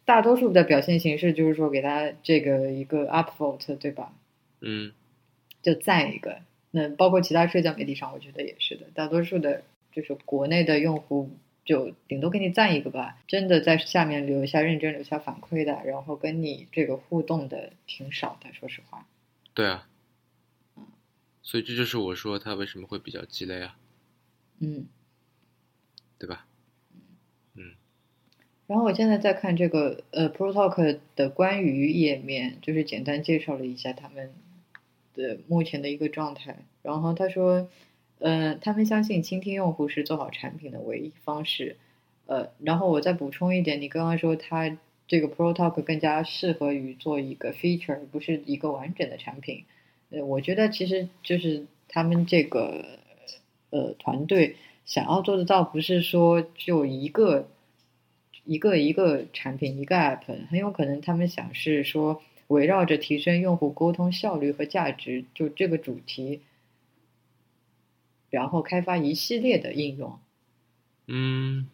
[0.05, 4.13] 大多数的表现形式就是说给他这个一个 upvote，对吧？
[4.61, 4.91] 嗯
[5.61, 6.39] 就赞一个。
[6.71, 8.87] 那包括其他社交媒体上，我觉得也是的。
[8.93, 11.29] 大多数的，就是国内的用户，
[11.65, 13.17] 就顶多给你赞一个吧。
[13.27, 18.53] 真的在下面留下认真留下反馈的，然后跟你这个互动的挺少的。
[18.53, 19.05] 说实话，
[19.57, 19.89] 对啊，
[21.41, 23.75] 所以这就是我说他为什么会比较鸡肋啊，
[24.59, 24.85] 嗯。
[26.19, 26.45] 对吧？
[27.55, 27.73] 嗯
[28.67, 34.31] 然后我现在在看这个呃 ProTalk 的关于页面，就是简单介绍了一下他们
[35.15, 36.59] 的目前的一个状态。
[36.83, 37.67] 然后他说，
[38.19, 41.77] 呃，他们相信倾听用户是做好产品的唯一方式。
[42.27, 49.63] 呃，然后我再补充一点，你刚刚说它这个 ProTalk 更加适合于做一个 feature，不是一个完整的产品。
[50.09, 52.85] 呃，我觉得其实就是他们这个
[53.69, 57.49] 呃团队想要做得到，不是说就一个
[58.43, 66.41] 一个一个产品一个 app，很有可能他们想是说围绕着提升用户沟通效率和价值，就这个主题，
[68.29, 70.19] 然后开发一系列的应用。
[71.07, 71.67] 嗯，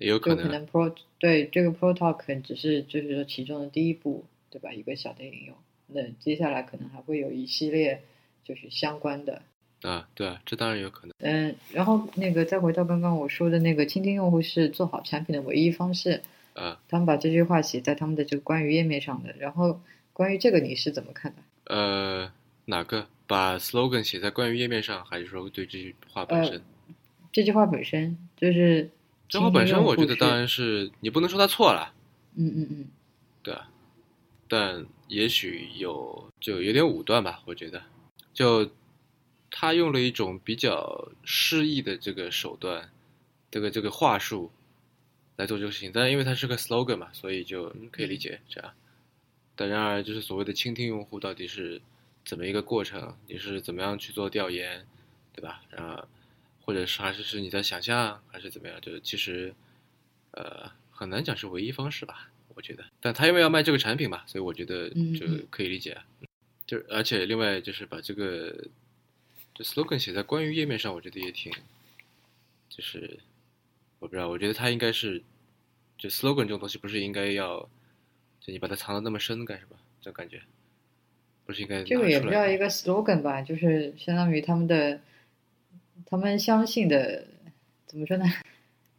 [0.00, 4.72] 也有可能 Pro 对这个 Pro Talk 只是就是说其中的第一步，对吧？
[4.72, 5.54] 一个小的应用，
[5.86, 8.02] 那接下来可能还会有一系列
[8.42, 9.42] 就是相关的。
[9.82, 11.14] 啊，对啊，这当然有可能。
[11.20, 16.22] 嗯，然后那个再回到刚刚我说的那个，倾听用户是做好产品的唯一方式。
[16.54, 19.32] 啊，他们把这句话写在他们的这个关于页面上的。
[19.38, 19.80] 然后
[20.12, 21.42] 关于这个你是怎么看的？
[21.74, 22.32] 呃，
[22.64, 23.06] 哪个？
[23.26, 26.60] 把 slogan 写在关于页面上，还是说对这句话本身？
[27.30, 28.90] 这句话本身就是
[29.30, 31.94] 这话本身，我觉得当然，是你不能说他错了，
[32.34, 32.88] 嗯嗯嗯，
[33.44, 33.70] 对啊，
[34.48, 37.80] 但也许有就有点武断吧，我觉得，
[38.34, 38.68] 就
[39.48, 42.90] 他用了一种比较诗意的这个手段，
[43.52, 44.50] 这个这个话术
[45.36, 48.72] 来做这个事情，但是因为它是个 slogan 嘛，所以就嗯可以理解这样。
[49.54, 51.80] 但然而，就是所谓的倾听用户到底是
[52.24, 53.16] 怎么一个过程？
[53.28, 54.84] 你是怎么样去做调研，
[55.32, 55.62] 对吧？
[55.70, 56.04] 然后
[56.70, 58.80] 或者是还是是你在想象，还是怎么样？
[58.80, 59.52] 就是其实，
[60.30, 62.84] 呃，很难讲是唯一方式吧，我觉得。
[63.00, 65.98] 但他因为要卖这个产品嘛，所以我觉得就可以理解。
[66.64, 68.68] 就而且另外就是把这个
[69.52, 71.52] 这 slogan 写在关于页面上，我觉得也挺，
[72.68, 73.18] 就是
[73.98, 75.20] 我不知道，我觉得他应该是，
[75.98, 77.68] 就 slogan 这种东西不是应该要，
[78.40, 79.76] 就你把它藏的那么深干什么？
[80.00, 80.40] 这种感觉。
[81.44, 85.00] 不是应该这个也不叫一个 slogan 吧，就是相当于他们的，
[86.10, 87.24] 他们相信的，
[87.86, 88.24] 怎么说呢？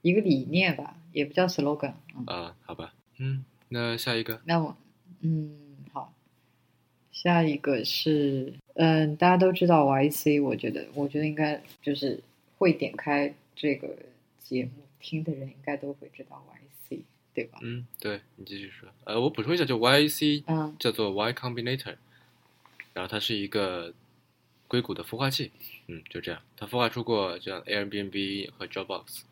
[0.02, 1.94] 一个理念吧，也不叫 slogan。
[2.26, 4.76] 啊，好吧，嗯，那下一个，那我，
[5.20, 6.14] 嗯，好，
[7.12, 12.24] 下一个是，嗯，大家都知道 YC，我觉得，我觉得应该就是
[12.58, 13.96] 会点开这个
[14.40, 16.42] 节目听的人，应该都会知道
[16.90, 17.02] YC，
[17.34, 17.60] 对吧？
[17.62, 21.98] 嗯，对你继续说，呃，我补充一下，就 YC，嗯，叫做 Y Combinator。
[22.94, 23.94] 然后它是一个
[24.68, 25.52] 硅谷的孵化器，
[25.92, 29.24] 嗯，就这样，它孵化出过这样 Airbnb 和 Dropbox，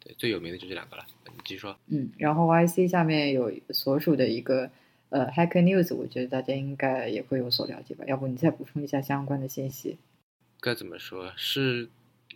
[0.00, 1.06] 对，最有名的就这两个了。
[1.26, 1.78] 你继续说。
[1.86, 4.68] 嗯，然后 YC 下面有所属的一个
[5.10, 8.04] 呃 Hacker News，我觉得大家应该也会有所了解吧？
[8.08, 9.96] 要不你再补充一下相关的信息？
[10.60, 11.32] 该怎么说？
[11.36, 11.88] 是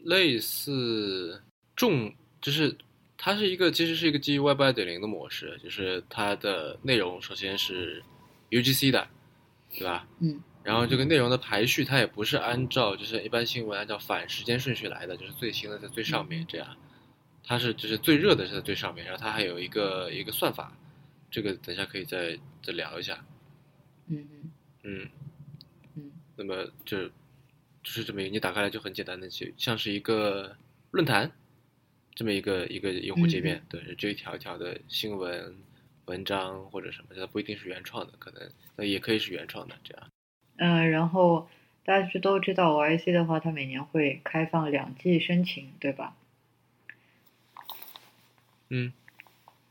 [0.04, 1.42] 类似
[1.74, 2.76] 重，就是
[3.18, 8.00] 它是一个其实是一个基于 Web 二点零的模式，就是它的内容首先是
[8.50, 9.08] UGC 的，
[9.72, 10.06] 对吧？
[10.20, 10.40] 嗯。
[10.66, 16.76] 然后这个内容的排序，它也不是按照就是一般新闻按照反时间顺序来的，就是最新的在最上面这样，
[17.44, 20.76] 它是就是最热的是在最上面，然后它还有一个一个算法，
[21.30, 23.24] 这个等一下可以再再聊一下。
[24.08, 24.50] 嗯嗯。
[24.82, 25.08] 嗯。
[25.94, 27.12] 嗯，那么就就
[27.84, 30.56] 是这么一个，你打开来就很简单的，就像是一个
[30.90, 31.30] 论坛
[32.16, 35.56] 这么一个一个用户界面，对，就一条一条的新闻
[36.06, 40.10] 文章或者什么，它不一定是原创的，可能那也可以是原创的这样。
[40.56, 41.48] 嗯，然后
[41.84, 46.14] 大家都知道，YC 的话，它每年会开放两季申请，对吧？
[48.68, 48.92] 嗯。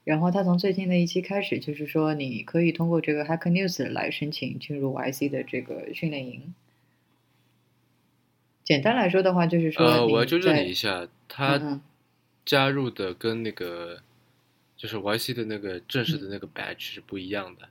[0.04, 6.54] 然后它从最近的一期开始，就是说你可以通过这个 Hacker News 来申请进入 YC 的这个训练营。
[8.64, 11.82] 简单来说的话，就是说，呃，我要纠正你一下，他
[12.46, 14.00] 加入的跟那个
[14.78, 17.68] 就是 YC 的那个正式的那个 batch 是不一样的。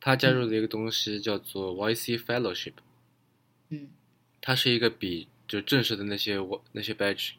[0.00, 2.72] 他加入的一个东西叫做 YC Fellowship，
[3.68, 3.88] 嗯，
[4.40, 7.32] 它是一个比就正式的那些我那些 badge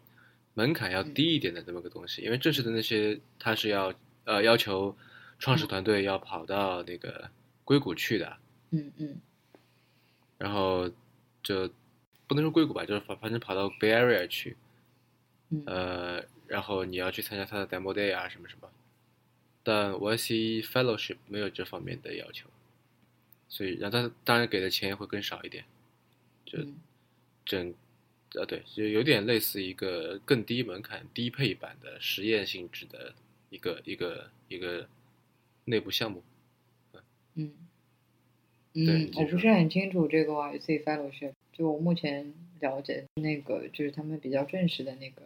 [0.54, 3.93] 门槛要低一点的这么个东西，因为正式的那些它是要
[4.26, 4.95] 呃要求
[5.39, 7.32] 创始团队要跑到那个
[7.63, 8.38] 硅谷去的，
[8.69, 9.17] 嗯嗯，
[10.38, 10.91] 然后
[11.41, 11.67] 就
[12.28, 14.56] 不能说硅谷吧，就是反反正跑到 Bay Area 去，
[15.65, 18.69] 呃，然后你要去参加他的 demo day 啊什么什么。
[19.63, 22.50] 但 YC Fellowship 没有这方面的要求，
[23.47, 25.65] 所以然后他当然给的钱也会更少一点，
[26.45, 26.60] 就
[27.45, 27.74] 整
[28.34, 33.13] 呃对，就有点类似一个更低门槛、低配版的实验性质的
[33.50, 34.88] 一个一个一个
[35.65, 36.24] 内部项目。
[37.36, 37.54] 嗯
[38.74, 45.21] 嗯，我不是很清楚这个 YC Fellowship，就我目前了解那个就是他们比较正式的那个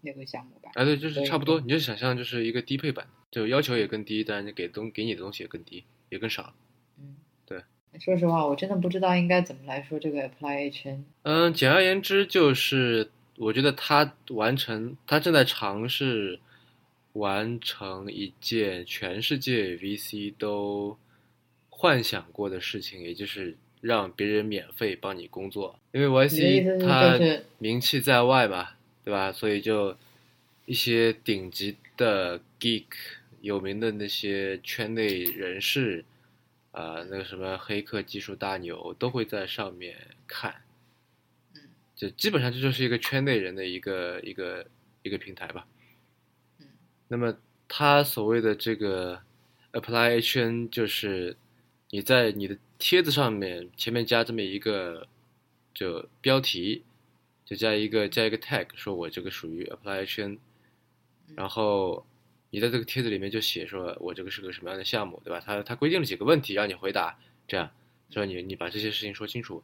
[0.00, 0.70] 那个项目吧。
[0.74, 3.06] 啊，对，就是差不多，你就想象就是一个低配版。
[3.30, 6.54] 就要求也更低，但是给东给你的东西也更低，也更少。
[6.98, 7.62] 嗯，对。
[8.00, 11.02] 说实话，我真的不知道应该怎么来说这个 Apply HN。
[11.24, 16.40] 嗯，简而言之，就是我觉得他完成，他正在尝试
[17.12, 20.96] 完成一件全世界 VC 都
[21.68, 25.78] 幻想过的事情，也就是让别人免费帮你工作。
[25.92, 27.18] 因为 YC 他
[27.58, 28.70] 名气在外嘛，
[29.08, 29.32] 对吧？
[29.32, 29.96] 所以就
[30.66, 32.84] 一些顶级的 geek。
[33.40, 36.04] 有名的那些圈内人士，
[36.72, 40.62] 啊，那个什么黑客技术大牛都会在上面看，
[41.54, 41.62] 嗯，
[41.94, 44.66] 就基本上这就是一个圈内人的一个一个
[45.04, 45.68] 一个平台吧，
[46.58, 46.66] 嗯，
[47.06, 49.22] 那么他所谓的这个
[49.72, 51.36] apply HN 就是
[51.90, 55.06] 你在你的帖子上面前面加这么一个
[55.72, 56.82] 就标题，
[57.48, 60.38] 就加一个加一个 tag，说我这个属于 apply HN，
[61.34, 62.04] 然后。
[62.50, 65.38] 你在这个帖子里面就写说，我这个是个什么样的项目，对吧？
[65.38, 67.70] 它它规定了几个问题让你回答，这样，
[68.08, 69.62] 所以你你把这些事情说清楚，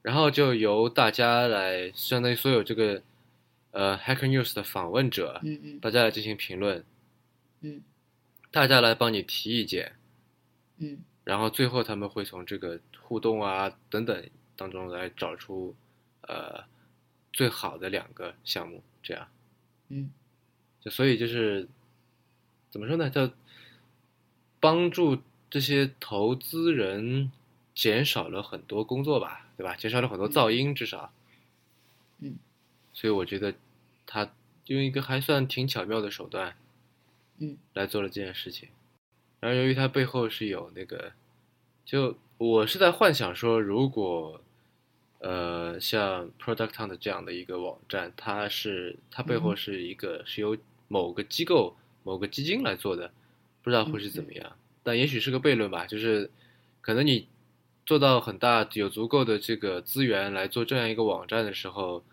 [0.00, 3.02] 然后就由大家来，相当于所有这个
[3.72, 6.82] 呃 Hacker News 的访问者，嗯嗯，大家来进行评论，
[7.60, 7.82] 嗯，
[8.50, 9.92] 大家来帮你提意见，
[10.78, 15.76] 嗯，然后最后他们会从这个互动啊等等当中来找出
[16.22, 16.64] 呃
[17.32, 19.28] 最好的两个项目，这样，
[19.88, 20.10] 嗯，
[20.80, 21.68] 就所以就是。
[22.70, 23.08] 怎么说呢？
[23.08, 23.30] 叫
[24.60, 27.32] 帮助这些投资人
[27.74, 29.74] 减少了很多工作吧，对吧？
[29.74, 31.10] 减少了很多噪音，至少，
[32.18, 32.36] 嗯。
[32.92, 33.54] 所以我觉得
[34.04, 34.30] 他
[34.66, 36.58] 用一个还算挺巧妙的手段，
[37.38, 38.68] 嗯，来做了这件事情。
[39.40, 41.12] 然后由于他背后是有那个，
[41.86, 44.42] 就我是在幻想说，如果
[45.18, 50.56] 呃像 Product Hunt 这样的一个网站，它是它背后嗯是一个是由
[50.88, 53.10] 某个机构、某个基金来做的，
[53.62, 54.56] 不知道会是怎么样。
[54.82, 56.30] 但也许是个悖论吧，就是
[56.80, 57.28] 可能你
[57.84, 62.04] 做到很大，有足够的这个资源来做这样一个网站的时候，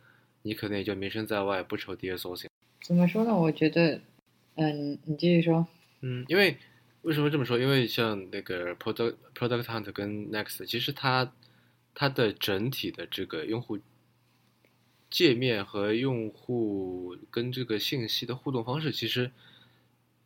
[0.41, 2.47] 你可能也就名声在外，不愁 deal sourcing。
[2.81, 3.35] 怎么说呢？
[3.35, 4.01] 我觉得，
[4.55, 5.65] 嗯，你继续说。
[6.01, 6.57] 嗯，因为
[7.03, 7.57] 为什么这么说？
[7.57, 11.31] 因为像那个 Product Product Hunt 跟 Next，其实它
[11.95, 13.79] 它的整体的这个用户
[15.09, 19.31] 界面和用户跟这个信息的互动方式，其实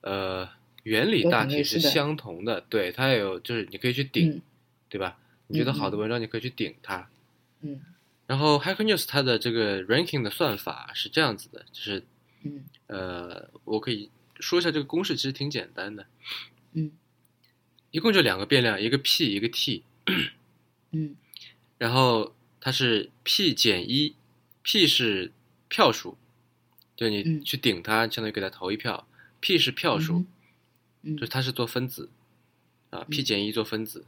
[0.02, 0.50] 呃
[0.84, 2.60] 原理大体是相同的。
[2.62, 4.42] 对，它也有就是你可以去顶，嗯
[4.90, 5.18] 对吧？
[5.48, 7.10] 你觉得好的文章，你可以去顶它。
[7.62, 7.80] 嗯
[8.28, 12.04] 然后 Hacker News 它的这个 ranking 的算法是这样子的，就是
[12.44, 16.06] 嗯呃，我可以说一下这个公式，其实挺简单的，
[16.74, 16.92] 嗯
[17.90, 19.84] 一共就两个变量，一个 p 一个 t，
[20.92, 21.16] 嗯
[21.80, 24.16] 然后它是 p 减一
[24.62, 25.32] ，p 是
[25.68, 26.18] 票数，
[26.96, 29.08] 就你嗯去顶它，相当于给它投一票
[29.40, 30.26] ，p 是票数，
[31.02, 32.10] 嗯就它是做分子
[32.92, 34.06] 啊，p 嗯减一做分子，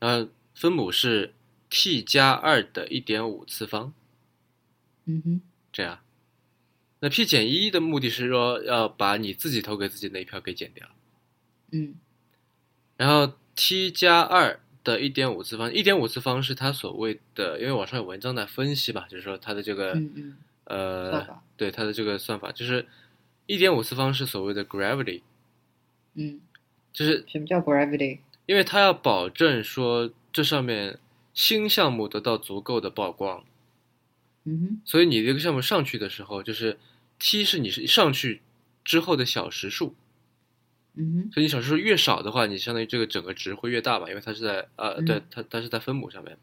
[0.00, 1.32] 然后分母是
[1.70, 3.94] t 加二的一点五次方，
[5.06, 5.40] 嗯哼
[5.72, 6.00] 这样。
[7.00, 10.88] 那 p 减一的目的是说要把你自己投给自己那一票给减掉，
[11.70, 11.94] 嗯
[12.96, 22.86] 然后 t 加二的一点五次方，一点五次方是他所谓的，因为网上有文章在分析吧，就是说它的这个、嗯嗯呃，对它的这个算法，就是
[23.46, 25.22] 一点五次方是所谓的 gravity，
[26.14, 26.40] 嗯，
[26.92, 28.18] 就是什么叫 gravity？
[28.46, 30.98] 因为它要保证说这上面
[31.32, 33.44] 新项目得到足够的曝光，
[34.44, 36.78] 嗯哼所以你这个项目上去的时候，就是
[37.18, 38.40] t 是你是上去
[38.84, 39.94] 之后的小时数，
[40.94, 41.32] 嗯哼。
[41.32, 45.04] 所以你小时数越少的话，你相当于这个整个值会越大嘛，因为它是在呃，嗯。
[45.04, 46.36] 对它它是在分母上面，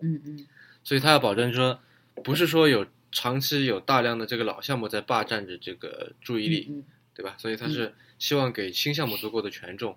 [0.00, 0.46] 嗯嗯。
[0.84, 1.80] 所以它要保证说，
[2.24, 7.34] 不是说有长期有大量的这个老项目在霸占着这个注意力，嗯对吧？
[7.38, 9.96] 所以它是希望给新项目足够的权重，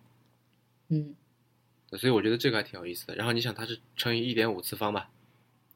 [0.89, 1.15] 嗯。
[1.97, 3.15] 所以我觉得这个还挺有意思的。
[3.15, 5.09] 然后你想，它是乘以一点五次方吧，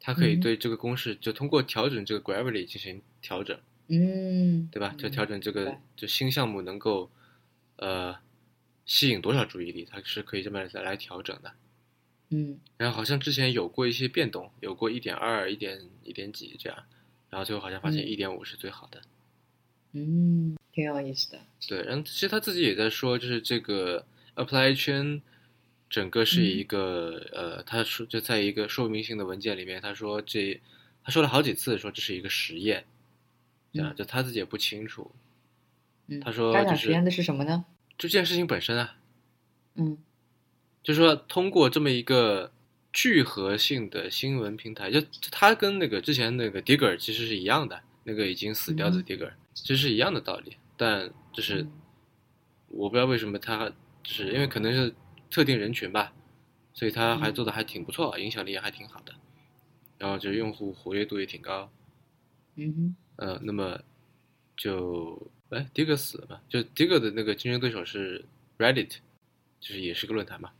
[0.02, 3.58] 它可以嗯对这个公式就通过调整这个 gravity 进行调整，
[3.88, 4.94] 嗯，对吧？
[4.98, 7.10] 就调整这个就新项目能够
[7.80, 8.16] 呃
[8.86, 11.52] 吸引多少注意力，它是可以这么来来调整的。
[12.30, 16.84] 嗯然后好像之前有过一些变动，有过一点二、一点一点几这样，
[17.30, 19.02] 然后最后好像发现嗯一点五是最好的。
[19.94, 21.40] 嗯，挺有意思的。
[21.68, 24.06] 对，然后其实他自己也在说，就是这个
[24.36, 25.22] apply chain
[25.90, 30.62] 整个是一个、呃，他说就在一个说明性的文件里面，他说这
[31.04, 32.86] 他说了好几次说这是一个实验，
[33.74, 35.12] 这样嗯就他自己也不清楚，
[36.10, 37.66] 嗯，他说就是讲实验的是什么呢？
[37.98, 38.98] 就这件事情本身啊，
[39.76, 39.98] 嗯。
[40.82, 42.52] 就是说通过这么一个
[42.92, 49.04] 聚合性的新闻平台，就就它跟那个之前那个 Digger 其实是一样的，那个已经死掉的嗯。
[49.04, 51.72] Digger、其实是一样的道理，但就是嗯。
[52.70, 53.70] 我不知道为什么他
[54.04, 54.96] 就是因为可能是
[55.30, 56.14] 特定人群吧，
[56.74, 57.34] 所以他还嗯。
[57.34, 59.14] 做的还挺不错，影响力也还挺好的，
[59.98, 61.70] 然后就是用户活跃度也挺高，
[62.56, 62.96] 嗯哼。
[63.18, 63.80] 呃，那么
[64.56, 66.42] 就哎，Digger 死了嘛？
[66.48, 68.24] 就 Digger 的那个竞争对手是
[68.58, 68.98] Reddit，
[69.60, 70.52] 就是也是个论坛嘛。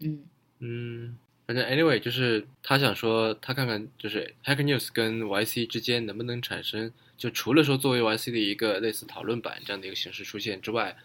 [0.00, 0.24] 嗯
[0.58, 10.96] 嗯，反正 anyway 就是他想说，他看看就是 Hacker News 跟 YC 之间能不能产生，就除了说作为 YC 的一个类似讨论版这样的一个形式出现之外，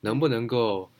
[0.00, 0.90] 能不能够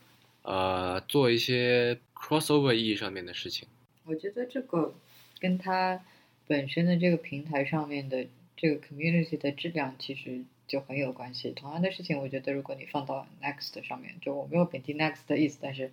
[0.42, 3.68] 呃做一些 crossover 意义上面的事情？
[4.04, 4.94] 我觉得这个
[5.38, 6.04] 跟他
[6.48, 11.50] 本身的这个平台上面的这个 community 的质量其实就很有关系。
[11.50, 15.90] 同样的事情，我觉得如果你放到 Next 上面，就我没有贬低 Next 的意思，但是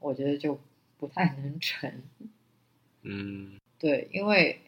[0.00, 0.60] 我觉得就
[0.98, 2.02] 不太能成。
[3.02, 4.60] 嗯对，因为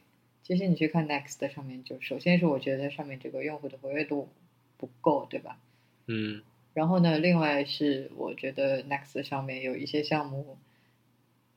[0.43, 4.29] 其实你去看 Next 上面，就首先是我觉得上面这个用户的活跃度
[4.77, 5.59] 不够，对吧？
[6.07, 6.43] 嗯
[6.75, 10.59] 然后呢，另外是我觉得 Next 上面有一些项目，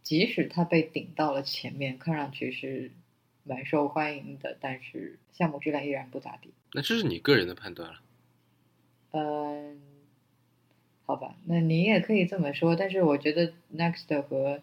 [0.02, 2.92] 即使它被顶到了前面，看上去是
[3.50, 6.52] 蛮受欢迎的，但是项目质量依然不咋地。
[6.74, 8.00] 那这是你个人的判断了。
[9.12, 9.82] 嗯，
[11.08, 14.62] 好吧，那你也可以这么说，但是我觉得 Next 和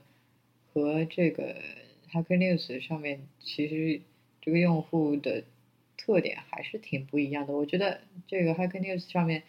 [0.73, 1.57] 和这个
[2.13, 4.01] Hacker News 上面，其实
[4.41, 5.43] 这个用户的
[5.97, 7.53] 特点还是挺不一样的。
[7.55, 9.43] 我觉得这个 Hacker News 上面，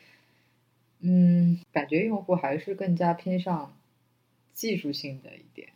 [1.01, 3.77] 嗯，感觉用户还是更加偏向
[4.53, 5.69] 技术性的一点。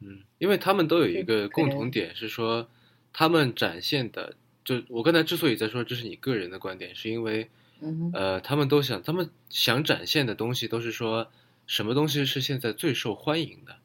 [0.00, 2.68] 嗯，因为他们都有一个共同点是说，
[3.12, 7.48] 他们展现的就我刚才之所以在说这是你个人的观点，是因为
[7.80, 11.30] 嗯，呃，他们都想，他们想展现的东西都是说
[11.66, 13.76] 什么东西是现在最受欢迎的，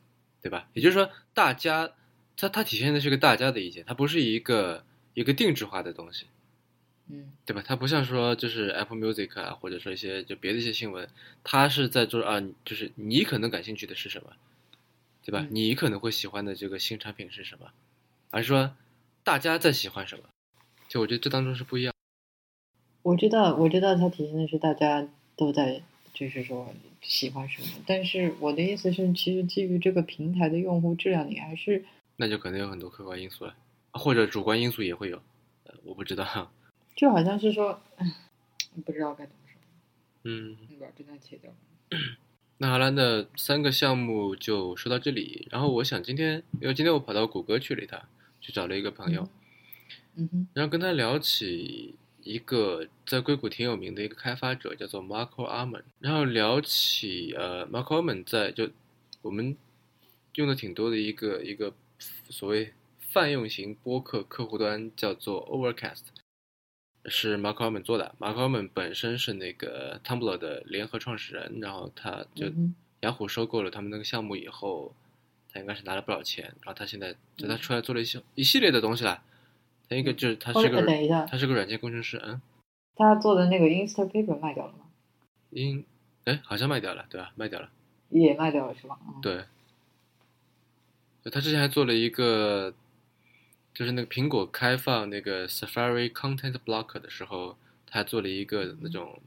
[0.41, 0.67] 对吧？
[0.73, 1.91] 也就是说，大家
[2.35, 6.25] 它它体现的是个大家的意见，它不是一个一个定制化的东西，
[7.09, 7.63] 嗯对吧？
[7.65, 11.07] 它不像说就是 Apple Music 啊，或者说一些就别的一些新闻，
[11.43, 14.33] 它是在做啊，就是你可能感兴趣的是什么，
[15.23, 15.39] 对吧？
[15.41, 17.71] 嗯你可能会喜欢的这个新产品是什么，
[18.29, 18.75] 而是说
[19.25, 20.23] 大家在喜欢什么，
[20.87, 21.91] 就我觉得这当中是不一样。
[23.01, 25.81] 我知道，我知道它体现的是大家都在，
[26.13, 26.71] 就是说
[27.01, 27.67] 喜欢什么。
[27.87, 31.83] 但是我的意思是，其实基于这个平台的用户质量，你还是
[32.17, 33.55] 那就可能有很多客观因素了，
[33.93, 35.17] 或者主观因素也会有，
[35.63, 36.51] 呃，我不知道。
[36.95, 38.05] 就好像是说，唉
[38.85, 39.59] 不知道该怎么说，
[40.25, 41.51] 嗯，你把这段切掉。
[42.59, 45.47] 那好了，那三个项目就说到这里。
[45.49, 47.99] 然后我想今天，因为今天我跑到谷歌去了一趟，
[48.45, 49.27] 去找了一个朋友，
[50.15, 55.81] 嗯哼，然后跟他聊起一个在硅谷挺有名的一个开发者，叫做 Marco Arman。
[55.97, 58.69] 然后聊起呃，Marco Arman 在就
[59.23, 59.57] 我们
[60.35, 61.73] 用的挺多的一个一个
[62.29, 66.03] 所谓泛用型播客客户端叫做 Overcast，
[67.05, 68.13] 是 Marco Arman 做的。
[68.19, 72.51] Marco Arman 本身是那个 Tumblr 的联合创始人，然后他就
[72.99, 74.93] 雅虎收购了他们那个项目以后，
[75.55, 79.23] 他应该是拿了不少钱，然后他现在就他出来做了一些一系列的东西啦。
[79.87, 82.41] 他一个就是他是哦个他是个软件工程师，嗯，
[82.95, 84.79] 他做的那个 Instapaper 卖掉了吗？
[85.51, 85.85] 应
[86.25, 87.31] 哎好像卖掉了，对吧？
[87.35, 87.69] 卖掉了，
[88.09, 88.99] 也卖掉了是吧？
[89.07, 89.45] 嗯，对。
[91.31, 92.73] 他之前还做了一个，
[93.73, 99.21] 就是那个苹果开放那个 Safari Content Blocker 的时候，他还做了一个那种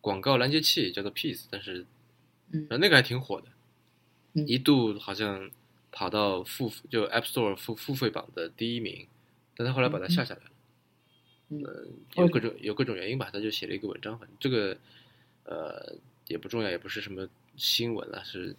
[0.00, 1.84] 广告拦截器，叫做 Peace，但是
[2.52, 3.48] 嗯呃那个还挺火的，
[4.34, 4.46] 嗯。
[4.46, 5.50] 一度好像
[5.92, 9.06] 跑到付就 App Store 付付费榜的第一名，
[9.56, 10.50] 但他后来把它下下来了，
[11.48, 11.62] 嗯。
[11.64, 11.86] 呃，
[12.22, 14.76] 有各种有各种原因吧，他就写了一个文章，反正这个
[15.44, 15.94] 呃
[16.28, 18.54] 也不重要，也不是什么新闻了，是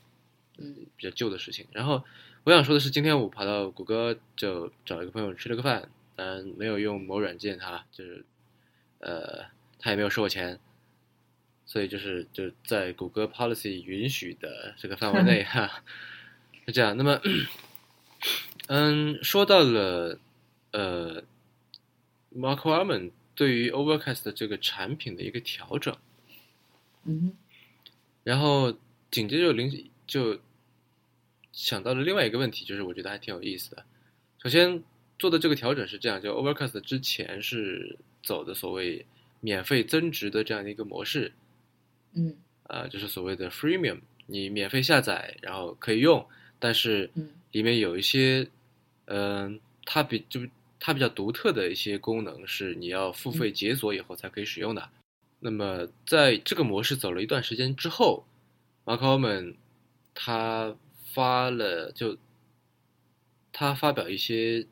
[0.58, 0.76] 嗯。
[0.98, 1.66] 比较旧的事情。
[1.72, 2.04] 然后
[2.44, 8.26] 我想说的是，今天我跑到谷歌就找一个朋友吃了个饭，当然没有用某软件哈，就是
[9.00, 9.46] 呃
[9.80, 10.60] 他也没有收我钱，
[11.72, 15.84] 所以就是就在谷歌 policy 允许的这个范围内哈，
[16.68, 16.98] 是这样。
[16.98, 17.22] 那么
[18.68, 20.20] 嗯，说到了
[20.72, 21.24] 呃
[22.36, 25.96] Mark Arman 对于 Overcast 的这个产品的一个调整。
[27.06, 27.32] 嗯
[28.26, 28.78] 然后
[29.10, 30.42] 紧接着就临就
[31.54, 33.86] 想到了另外一个问题，就是我觉得还挺有意思的。
[34.44, 34.84] 首先
[35.18, 39.06] 做的这个调整是这样，就 Overcast 之前是走的所谓
[39.40, 41.32] 免费增值的这样的一个模式，
[42.14, 46.26] 嗯呃，就是所谓的 Freemium，你免费下载，然后可以用，
[46.60, 48.48] 但是嗯里面有一些，
[49.06, 50.50] 嗯、它比就是
[50.80, 54.90] 它比较独特的一些功能是你要付费解锁以后才可以使用的。
[55.40, 58.26] 那么在这个模式走了一段时间之后
[58.86, 59.56] ，，Mark Oman
[60.14, 60.76] 他
[61.14, 62.18] 发了就
[63.52, 64.66] 他发表一些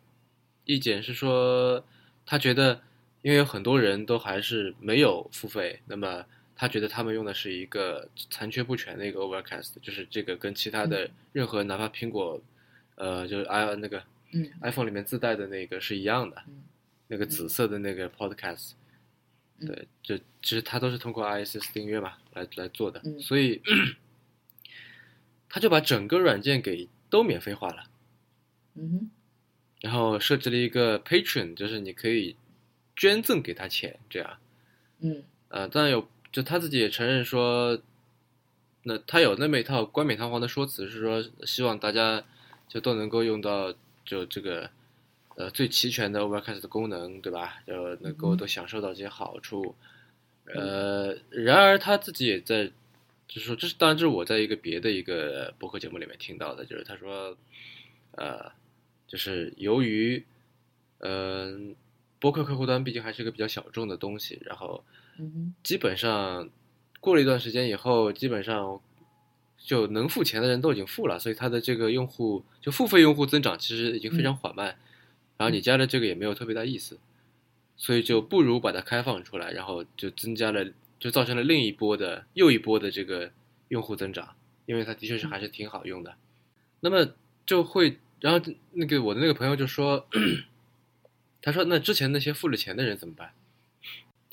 [0.64, 1.84] 意见是说，
[2.26, 2.82] 他觉得
[3.24, 6.26] 因为有很多人都还是没有付费，那么
[6.62, 12.42] 他觉得他们用的是一个残缺不全的一个 Overcast，就是这个跟其他的任何哪怕苹果，
[12.96, 14.04] 呃，就是 i 那个
[14.34, 14.52] 嗯。
[14.62, 16.64] iPhone 里面自带的那个是一样的，嗯
[17.08, 18.74] 那个紫色的那个 Podcast，、
[19.60, 19.68] 嗯。
[19.68, 23.18] 对，就其实它都是通过 ISS 订阅嘛来来做的，嗯。
[23.22, 23.62] 所以
[25.48, 27.86] 他就把整个软件给都免费化了，
[28.76, 29.10] 嗯哼。
[29.80, 32.36] 然后设置了一个 Patron，就是你可以
[32.98, 34.38] 捐赠给他钱，这样，
[35.00, 35.24] 嗯。
[35.48, 37.80] 呃，当然有，就他自己也承认说，
[38.84, 42.24] 那他有那么一套冠冕堂皇的说辞，是说希望大家
[42.68, 43.74] 就都能够用到
[44.06, 44.70] 就这个
[45.36, 47.58] 呃最齐全的 Overcast 的功能，对吧？
[47.66, 49.76] 就能够嗯都享受到这些好处。
[50.46, 52.66] 呃，然而他自己也在，
[53.28, 57.38] 就是说，这是当然这是我在一个别的一个播客节目里面听到的，就是他说，
[58.14, 58.52] 呃，
[59.08, 60.26] 就是由于，
[61.00, 61.76] 嗯、
[62.20, 64.84] 播客客户端毕竟还是一个比较小众的东西，然后
[65.20, 66.50] 嗯基本上
[67.00, 68.80] 过了一段时间以后，基本上
[69.58, 74.78] 就能付钱的人都已经付了，所以它的这个用户就付费用户增长其实已经非常缓慢，
[75.38, 76.98] 然后你加的这个也没有特别大意思，
[77.76, 80.66] 所以就不如把它开放出来，然后就增加了，
[81.00, 83.32] 就造成了另一波的又一波的这个
[83.68, 86.16] 用户增长，因为它的确是还是挺好用的，
[86.80, 87.14] 那么
[87.46, 90.08] 就会，然后那个我的那个朋友就说，
[91.42, 93.32] 他说那之前那些付了钱的人怎么办？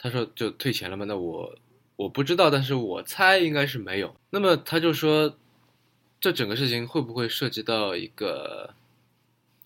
[0.07, 1.05] 他说就退钱了吗？
[1.05, 1.59] 那我
[1.97, 4.15] 我不知道，但是我猜应该是没有。
[4.31, 5.37] 那么他就说，
[6.21, 8.75] 这整个事情会不会涉及到一个，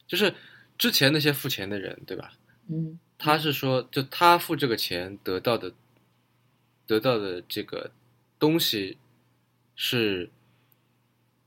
[0.06, 0.34] 就是
[0.78, 2.32] 之前那些付钱的人，对吧？
[2.68, 5.74] 嗯他是说，就他付这个钱得到的
[6.86, 7.90] 得到的这个
[8.38, 8.96] 东西
[9.76, 10.30] 是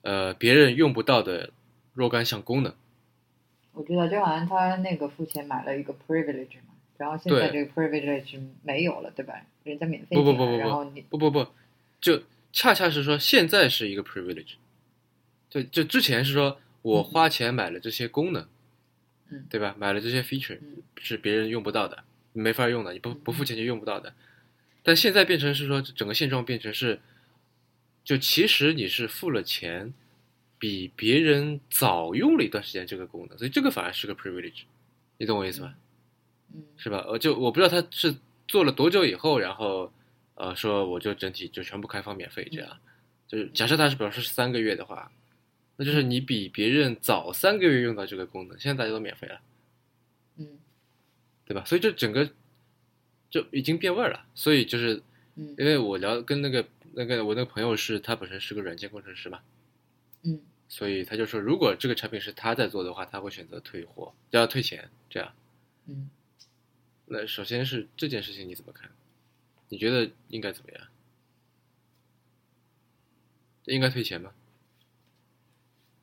[0.03, 1.49] 呃别人用不到的
[1.93, 2.75] 若干项功能。
[3.71, 6.72] 我知道，就好像他那个付钱买了一个 privilege 嘛，
[7.03, 9.45] 然后现在这个 privilege 没有了，对吧？
[9.65, 11.45] 人家免费进来不不不不然后你不不不，
[11.99, 12.23] 就
[12.53, 14.53] 恰恰是说现在是一个 privilege，
[15.49, 18.47] 就就之前是说我花钱买了这些功能，
[19.29, 19.75] 嗯对吧？
[19.77, 24.13] 买了这些 feature 嗯是别人用不到的，没法用的，你不不付钱就用不到的。
[24.81, 27.01] 但现在变成是说，整个现状变成是，
[28.05, 29.93] 就其实你是付了钱，
[30.57, 34.63] 比别人早用了一段时间这个功能，所以这个反而是个 privilege，
[35.17, 35.73] 你懂我意思吧？
[36.53, 37.03] 嗯是吧？
[37.07, 38.15] 呃，就我不知道他是
[38.47, 39.91] 做了多久以后，然后
[40.35, 42.77] 呃说我就整体就全部开放免费这样，
[43.27, 45.11] 就是假设他是表示是三个月的话，
[45.77, 49.41] 那就是你比别人早三个月用到这个功能，现在大家都免费了，
[50.37, 50.59] 嗯
[51.45, 51.65] 对吧？
[51.65, 52.29] 所以这整个
[53.29, 54.25] 就已经变味儿了。
[54.35, 55.01] 所以就是
[55.35, 59.39] 嗯因为我聊跟那个那个我那个朋友是他本身是个软件工程师嘛，
[60.21, 60.39] 嗯
[60.69, 65.31] 所以他就说如果这个产品是他在做的话，他会选择退货，要退钱这样。
[65.85, 66.09] 嗯，
[67.15, 68.89] 那首先是这件事情你怎么看？
[69.69, 70.87] 你觉得应该怎么样？
[73.65, 74.33] 应该退钱吗？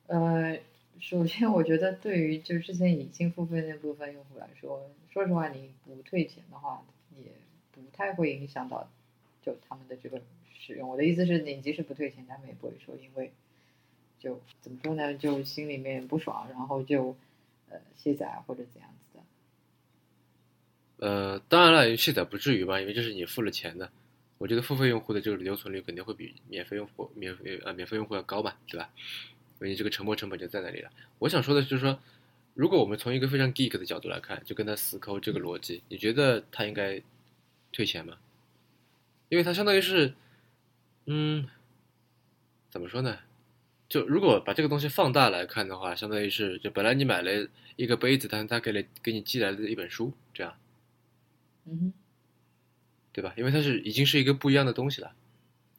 [0.07, 0.57] 呃，
[1.01, 6.81] 首先我觉得对于就之前已经付费那部分用户来说，说实话，你不退钱的话，
[7.17, 7.29] 也
[7.73, 8.89] 不太会影响到
[9.41, 10.21] 就他们的这个
[10.57, 10.87] 使用。
[10.87, 13.33] 我的意思是，你即使不退钱，他们也不会说因为
[14.17, 17.17] 就怎么说呢，就心里面不爽，然后就
[17.67, 18.89] 呃卸载或者怎样。
[21.01, 23.91] 呃，当然了，卸载不至于吧，因为这是你付了钱的。
[24.37, 28.87] 我觉得付费用户的这个留存率肯定会比免费用户免费呃免费用户要高嘛，对吧？
[29.59, 30.91] 因为你这个沉没成本就在那里了。
[31.17, 31.99] 我想说的就是说，
[32.53, 37.01] 如果我们从一个非常 geek 的角度来看，就跟他死抠这个逻辑，你觉得他应该
[37.71, 38.17] 退钱吗？
[39.29, 40.13] 因为他相当于是，
[41.07, 41.47] 嗯，
[42.69, 43.17] 怎么说呢？
[43.89, 50.55] 就如果把这个东西放大来看的话，相当于是，就本来你买了一个杯子，但是他给了给你寄来了一本书，这样。
[51.65, 51.93] 嗯哼，
[53.11, 53.33] 对吧？
[53.37, 55.13] 因为它是已经是一个不一样的东西了。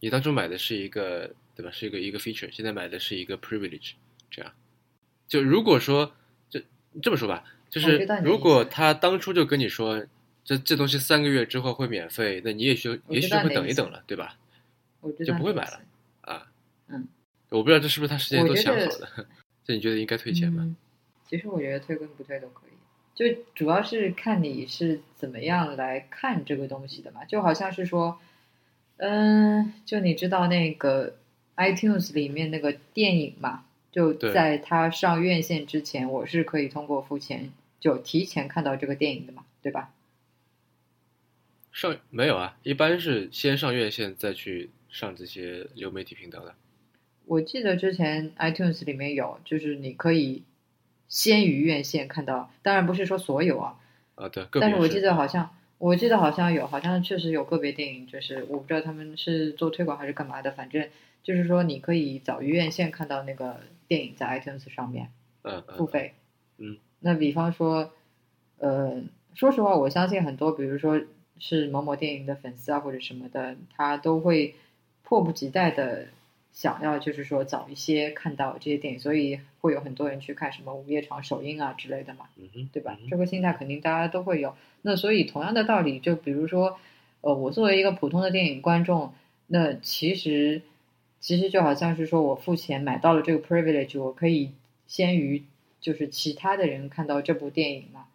[0.01, 1.71] 你当初买的是一个，对吧？
[1.71, 3.93] 是一个一个 feature，现在买的是一个 privilege，
[4.31, 4.53] 这样。
[5.29, 6.15] 就如果说，
[6.51, 6.63] 这
[7.01, 10.05] 这么说吧，就是如果他当初就跟你说，
[10.45, 14.37] 这这东西三个月之后会免费，那你也许也许就会等一等了，对吧？
[15.01, 15.81] 我就不会买了。
[16.23, 16.51] 啊，
[16.89, 17.09] 嗯，
[17.49, 19.27] 我不知道这是不是他事先都想好的。
[19.65, 20.63] 这你觉得应该退钱吗？
[20.65, 20.77] 嗯？
[21.29, 22.73] 其实我觉得退跟不退都可以，
[23.15, 27.25] 就主要是看你是怎么样来看这个东西的嘛。
[27.25, 28.19] 就好像是说，
[28.97, 31.17] 嗯，就你知道那个
[31.57, 39.93] iTunes 里面那个电影嘛，就在它上院线之前，我是可以通过付钱就提前看到这个电影的嘛，对吧？
[41.73, 46.55] 上没有啊，一般是先上院线再去上这些流媒体频道的。
[47.25, 50.43] 我记得之前 iTunes 里面有，就是你可以
[51.13, 53.79] 先于院线看到，当然不是说所有啊，
[54.15, 60.89] 啊，对，但是我记得好像，我记得好像有，好像确实有个别电影，就是我不知道他们是做推广还是干嘛的，反正
[61.23, 65.11] 就是说你可以早于院线看到那个电影在 iTunes 上面
[65.43, 66.15] 嗯嗯付费。
[66.57, 67.93] 嗯，那比方说，
[68.59, 69.03] 呃，
[69.35, 70.99] 说实话，我相信很多，比如说
[71.39, 74.55] 是某某电影的粉丝啊或者什么的，他都会
[75.03, 76.07] 迫不及待的
[76.53, 82.27] 想要，就是说早一些看到这些电影，所以会有很多人去看什么午夜场首映啊之类的嘛。
[82.37, 83.09] 嗯哼，对吧嗯？
[83.11, 84.55] 这个心态肯定大家都会有。
[84.83, 86.79] 那所以同样的道理，就比如说，
[87.23, 89.15] 呃，我作为一个普通的电影观众，
[89.47, 90.63] 那其实
[91.21, 94.51] 其实就好像是说我付钱买到了这个 privilege，我可以
[94.87, 95.45] 先于
[95.81, 98.07] 就是其他的人看到这部电影嘛。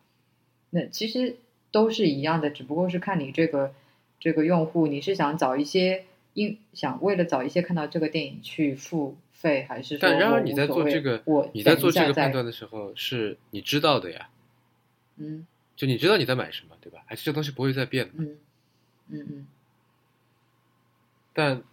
[0.70, 1.38] 那其实
[1.72, 3.74] 都是一样的，只不过是看你这个
[4.20, 6.04] 这个用户，你是想早一些，
[6.38, 14.30] 因想为了早一些看到这个电影去付费，还是说但然而你在做这个我你在做这个判断的时候，是你知道的呀，
[15.16, 17.00] 嗯就你知道你在买什么，对吧？
[17.08, 18.12] 还是这东西不会再变的。
[18.18, 18.38] 嗯
[19.10, 19.48] 嗯嗯。
[21.34, 21.64] 但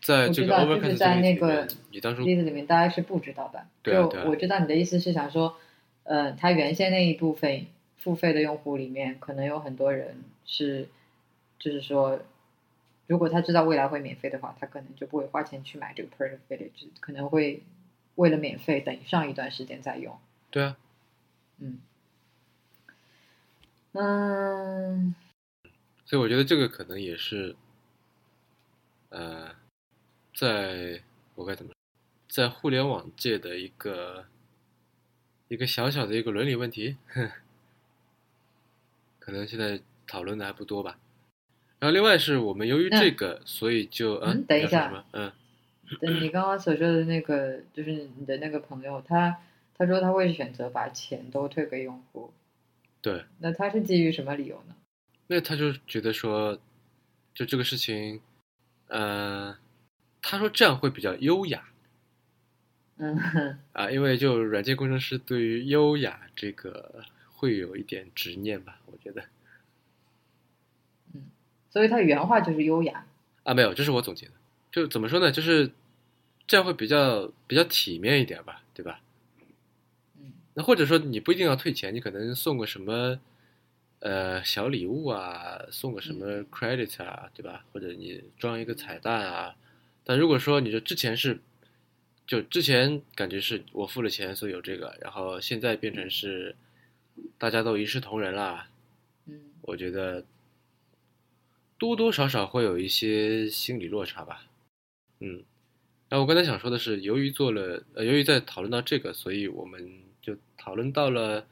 [0.00, 3.66] 在这个我知道，就是在那个你当初例子里面，大家是不知道的。
[3.82, 5.56] 对啊对啊就我知道你的意思是想说，
[6.04, 7.66] 呃，他原先那一部分
[7.96, 10.88] 付费的用户里面，可能有很多人是，
[11.58, 12.20] 就是说，
[13.10, 17.60] 如果他知道未来会免费的话，他可能就不会花钱去买这个 privilege，可能会
[18.14, 20.16] 为了免费等上一段时间再用。
[20.48, 20.76] 对啊，
[21.58, 21.80] 嗯
[23.94, 25.12] 嗯
[26.06, 27.56] 所以我觉得这个可能也是，
[29.08, 29.56] 呃，
[30.32, 31.02] 在
[31.34, 31.72] 我该怎么，
[32.28, 34.24] 在互联网界的一个
[35.48, 36.96] 一个小小的一个伦理问题。
[39.18, 40.96] 可能现在讨论的还不多吧。
[41.80, 45.04] 然后另外是我们由于这个，所以就嗯等一下。
[45.12, 45.32] 嗯。
[45.98, 49.38] 对你刚刚所说的那个，就是你的那个朋友，他
[49.76, 52.32] 他说他会选择把钱都退给用户，
[53.02, 54.76] 对，那他是基于什么理由呢？
[55.26, 56.56] 那他就觉得说，
[57.34, 58.20] 就这个事情，
[58.86, 59.58] 呃，
[60.22, 61.64] 他说这样会比较优雅
[62.98, 67.02] 嗯，啊，因为就软件工程师对于优雅这个
[67.34, 69.24] 会有一点执念吧，我觉得
[71.70, 73.06] 所以它原话就是优雅。
[73.42, 74.32] 啊，没有，这是我总结的，
[74.70, 75.70] 就怎么说呢，就是
[76.46, 79.00] 这样会比较比较体面一点吧，对吧？
[80.18, 83.18] 嗯那或者说你不一定要退钱，你可能送个什么
[84.00, 87.64] 呃小礼物啊，送个什么 credit 啊，对吧？
[87.72, 89.54] 或者你装一个彩蛋啊。
[90.04, 91.38] 但如果说你这之前是，
[92.26, 96.56] 就之前感觉是我付了钱，所以有这个，然后现在变成是
[97.38, 98.68] 大家都一视同仁啦，
[99.26, 100.24] 嗯我觉得
[101.80, 104.46] 多多少少会有一些心理落差吧。
[105.20, 105.42] 嗯，
[106.10, 111.46] 然后我刚才想说的是，由于做了，呃，由于在讨论到这个，所以我们就讨论到了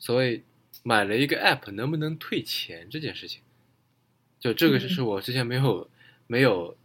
[0.00, 0.42] 所谓
[0.82, 3.40] 买了一个 app 能不能退钱这件事情。
[4.40, 5.88] 就这个是我之前没有
[6.26, 6.76] 没有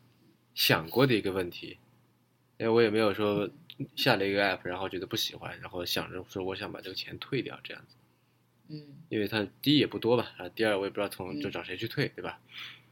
[0.54, 1.78] 想过的一个问题，
[2.60, 3.50] 因为我也没有说
[3.96, 7.96] 下了一个 app，然后觉得不喜欢，然后想着说我想把这个钱退掉这样子。
[8.70, 12.40] 嗯因为它第一也不多吧，啊，第二我也不知道从嗯就找谁去退，对吧？
[12.40, 12.83] 嗯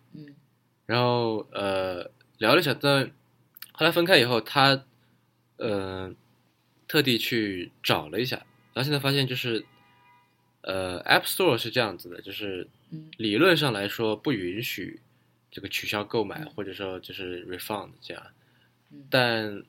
[0.85, 3.11] 然后呃聊了一下，但
[3.71, 4.83] 后来分开以后，他
[5.57, 6.13] 呃
[6.87, 8.37] 特地去找了一下，
[8.73, 9.65] 然后现在发现就是
[10.61, 13.09] 呃 App Store 是这样子的，就是嗯。
[13.17, 14.99] 理论上来说不允许
[15.49, 16.49] 这个取消购买嗯。
[16.55, 18.23] 或者说就是 refund 这样，
[18.91, 19.05] 嗯。
[19.09, 19.63] 但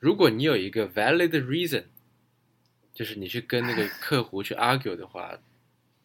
[0.00, 1.84] 如果你有一个 valid reason，
[2.92, 5.38] 就是你去跟那个客户去 argue 的话，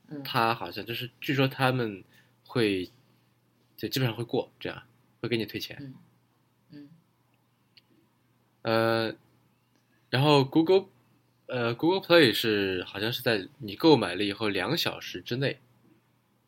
[0.10, 0.22] 嗯。
[0.24, 2.04] 他好像就是据说他们
[2.46, 2.90] 会
[3.82, 4.84] 就基本上会过，这样
[5.22, 5.76] 会给你退钱。
[5.82, 5.96] 嗯
[6.70, 6.90] 嗯
[8.62, 9.16] 呃，
[10.12, 10.86] 然后 Google
[11.48, 15.58] 呃 Google Play 是好像是在你购买了以后两小时之内，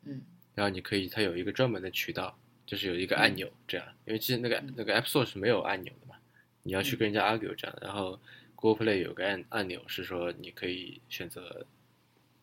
[0.04, 0.22] 嗯
[0.54, 6.14] 然后你可以它有一个专门的渠道，就是有一个按钮这样，因为其实那个那个 App Store 是没有按钮的嘛，
[6.62, 8.20] 你要去跟人家 argue 这样，然后
[8.54, 11.66] Google Play 有个按按钮是说你可以选择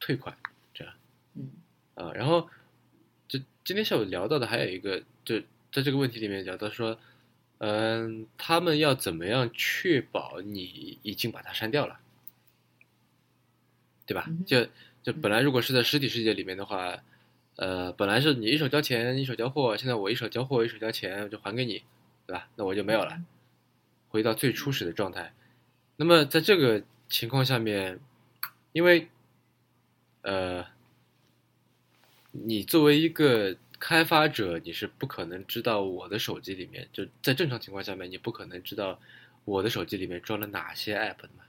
[0.02, 0.36] 退款
[0.74, 0.94] 这样。
[1.36, 1.50] 嗯
[1.96, 2.50] 啊，然后
[3.32, 5.40] 就今天下午聊到的还有一个，就
[5.72, 7.00] 在这个问题里面聊到说，
[7.60, 11.98] 嗯，他们要怎么样确保你已经把它删掉了，
[14.06, 14.68] 对吧就
[15.02, 17.02] 就本来如果是在实体世界里面的话，
[17.56, 21.84] 呃，本来是你一手交钱一手交货，现在我一手交货一手交钱，我就还给你，
[22.28, 22.50] 对吧？
[22.58, 23.18] 那我就没有了，
[24.10, 25.34] 回到最初始的状态。
[25.96, 27.98] 那么在这个情况下面，
[28.74, 29.08] 因为
[30.22, 30.66] 呃，
[32.32, 39.00] 你作为一个开发者，你是不可能知道我的手机里面，就在正常情况下面，你不可能知道
[39.46, 41.44] 我的手机里面装了哪些 app 的嘛，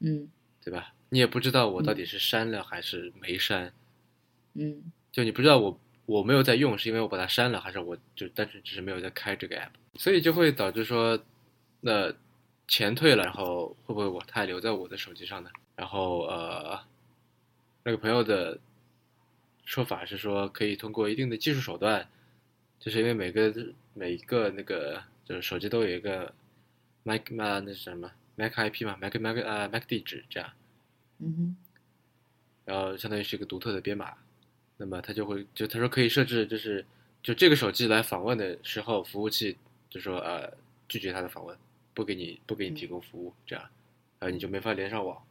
[0.00, 0.28] 嗯
[0.64, 0.92] 对吧？
[1.08, 3.72] 你也不知道我到底是删了还是没删，
[4.54, 11.18] 嗯就你不知道我我没有在用，是因为我把它删了，还是我就单纯只是没有在开这个 app，所以就会导致说，
[11.80, 12.12] 那
[12.66, 15.50] 钱退了，然后会不会我它还留在我的手机上呢？
[15.76, 16.80] 然后呃，
[17.84, 18.58] 那个朋友的
[19.66, 22.08] 说法是说，可以通过一定的技术手段，
[22.80, 23.52] 就是因为每个
[23.92, 26.32] 每一个那个就是手机都有一个
[27.02, 30.50] Mac 啊，那是什么 Mac IP 嘛，Mac Mac 啊 Mac 地址这样，
[31.18, 31.56] 嗯哼。
[32.64, 34.14] 然后相当于是一个独特的编码，
[34.76, 36.84] 那么它就会就他说可以设置，就是
[37.22, 39.56] 就这个手机来访问的时候，服务器
[39.88, 40.52] 就说呃
[40.88, 41.56] 拒绝他的访问，
[41.94, 43.68] 不给你不给你提供服务，这样，
[44.18, 45.22] 呃你就没法连上网。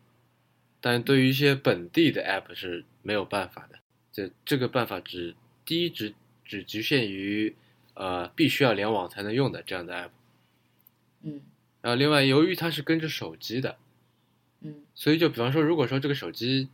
[0.80, 3.80] 但对于一些本地的 app 是没有办法的，
[4.16, 5.36] 这这个办法只
[5.66, 6.14] 第一只
[6.46, 7.54] 只局限于
[7.96, 10.10] 呃必须要联网才能用的这样的 app，
[11.24, 11.42] 嗯。
[11.82, 13.78] 然后另外由于它是跟着手机的，
[14.62, 14.86] 嗯。
[14.94, 16.70] 所以就比方说，如果说这个手机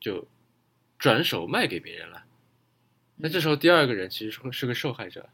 [0.00, 0.26] 就
[0.98, 2.24] 转手卖给别人了，
[3.14, 5.28] 那这时候第二个人其实是是个受害者，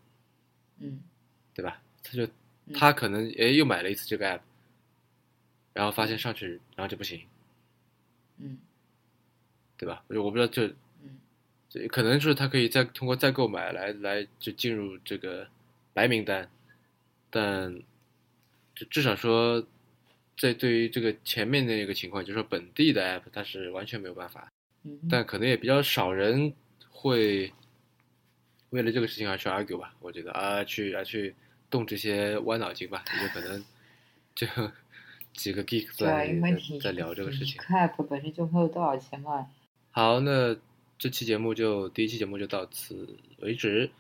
[0.78, 1.00] 嗯。
[1.54, 1.80] 对吧？
[2.02, 2.26] 他就
[2.66, 2.74] 嗯。
[2.74, 4.40] 他可能诶又买了一次这个 app，
[5.72, 7.22] 然后发现上去然后就不行，
[8.36, 8.58] 嗯。
[9.78, 10.04] 对吧？
[10.08, 10.70] 我我不知道就
[11.88, 15.46] 可能是他可以再通过再购买来来就进入这个
[15.92, 16.48] 白名单，
[17.30, 17.74] 但
[18.74, 19.64] 就至少说，
[20.38, 24.48] 在对于这个前面的一个情况，就是说本地的 app 它是完全没有办法。
[24.84, 26.52] 嗯，但可能也比较少人
[26.90, 27.52] 会
[28.70, 31.34] 为了这个事情而去 argue 吧，我觉得啊，去啊去
[31.70, 33.64] 动这些歪脑筋吧，也就可能
[34.34, 34.46] 就
[35.32, 37.60] 几个 geek 在在在聊这个事情。
[37.60, 39.48] ，Cap 本身就没有多少钱嘛，
[39.90, 40.56] 好，那
[41.04, 43.90] 这期节目就第一期节目就到此为止。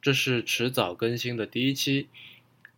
[0.00, 2.06] 这是迟早更新的第一期。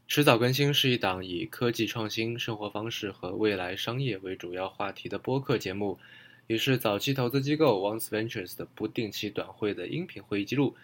[0.06, 5.98] 迟早更新是一档以科技创新、生活方式和未来商业为主要话题的播客节目，
[6.46, 10.74] 也是早期投资机构 Once Ventures 的不定期短会的音频会议记录。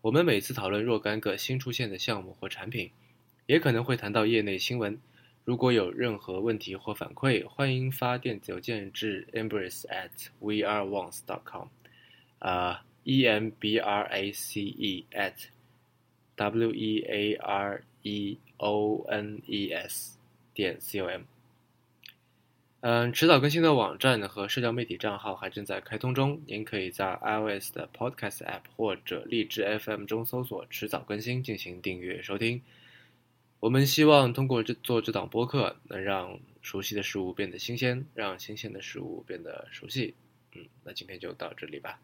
[0.00, 2.90] 我们每次讨论若干个新出现的项目或产品，
[3.46, 4.98] 也可能会谈到业内新闻。
[5.44, 11.68] 如果有任何问题或反馈，欢迎发电子邮件至 embrace at weareones.com，
[12.42, 15.44] 呃，e m b r a c e at
[16.34, 20.18] w e a r e o n e s
[20.52, 21.22] 点 c o m。
[22.80, 32.60] 嗯，迟早更新的网站和社交媒体账号还正在开通中，您可以在 iOS 的 Podcast App 或者荔枝 FM 中搜索“迟早更新”进行订阅收听。
[33.60, 40.16] 我们希望通过这做这档播客，能让熟悉的事物变得新鲜，让新鲜的事物变得熟悉。
[40.56, 42.00] 嗯，那今天就到这里吧。